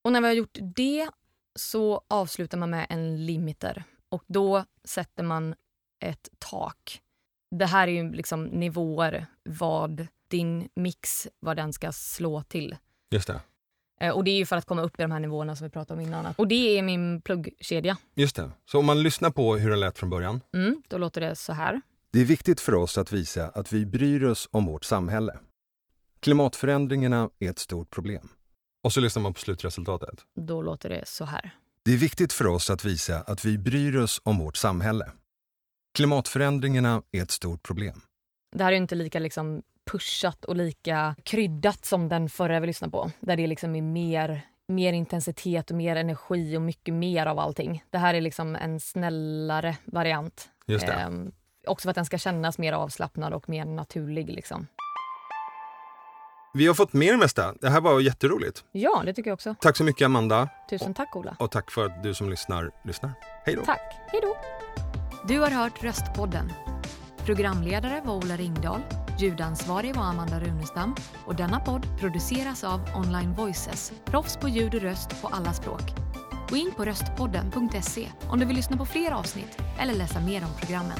[0.04, 1.10] Och när vi har gjort det
[1.54, 3.84] så avslutar man med en limiter.
[4.08, 5.54] Och då sätter man
[6.00, 7.00] ett tak.
[7.58, 12.76] Det här är ju liksom nivåer vad din mix, vad den ska slå till.
[13.10, 13.40] Just det.
[14.00, 15.70] Eh, Och det är ju för att komma upp i de här nivåerna som vi
[15.70, 16.34] pratade om innan.
[16.38, 17.96] Och det är min pluggkedja.
[18.14, 18.50] Just det.
[18.70, 20.40] Så om man lyssnar på hur den lät från början.
[20.54, 21.80] Mm, då låter det så här.
[22.12, 25.38] Det är viktigt för oss att visa att vi bryr oss om vårt samhälle.
[26.20, 28.28] Klimatförändringarna är ett stort problem.
[28.84, 30.18] Och så lyssnar man på slutresultatet.
[30.36, 31.50] Då låter det så här.
[31.84, 35.10] Det är viktigt för oss att visa att vi bryr oss om vårt samhälle.
[35.94, 38.00] Klimatförändringarna är ett stort problem.
[38.56, 42.90] Det här är inte lika liksom pushat och lika kryddat som den förra vi lyssnade
[42.90, 43.10] på.
[43.20, 47.84] Där det liksom är mer, mer intensitet och mer energi och mycket mer av allting.
[47.90, 50.48] Det här är liksom en snällare variant.
[50.66, 50.92] Just det.
[50.92, 51.32] Ehm,
[51.66, 54.30] också för att den ska kännas mer avslappnad och mer naturlig.
[54.30, 54.66] Liksom.
[56.54, 57.54] Vi har fått med det mesta.
[57.60, 58.64] Det här var jätteroligt.
[58.72, 59.54] Ja, det tycker jag också.
[59.60, 60.48] Tack så mycket Amanda.
[60.70, 61.36] Tusen tack Ola.
[61.38, 63.12] Och tack för att du som lyssnar, lyssnar.
[63.44, 63.64] Hej då.
[63.64, 63.94] Tack.
[64.12, 64.36] Hej då.
[65.28, 66.52] Du har hört Röstpodden.
[67.24, 68.80] Programledare var Ola Ringdahl,
[69.20, 70.94] ljudansvarig var Amanda Runestam
[71.26, 75.82] och denna podd produceras av Online Voices, proffs på ljud och röst på alla språk.
[76.50, 80.50] Gå in på röstpodden.se om du vill lyssna på fler avsnitt eller läsa mer om
[80.60, 80.98] programmen.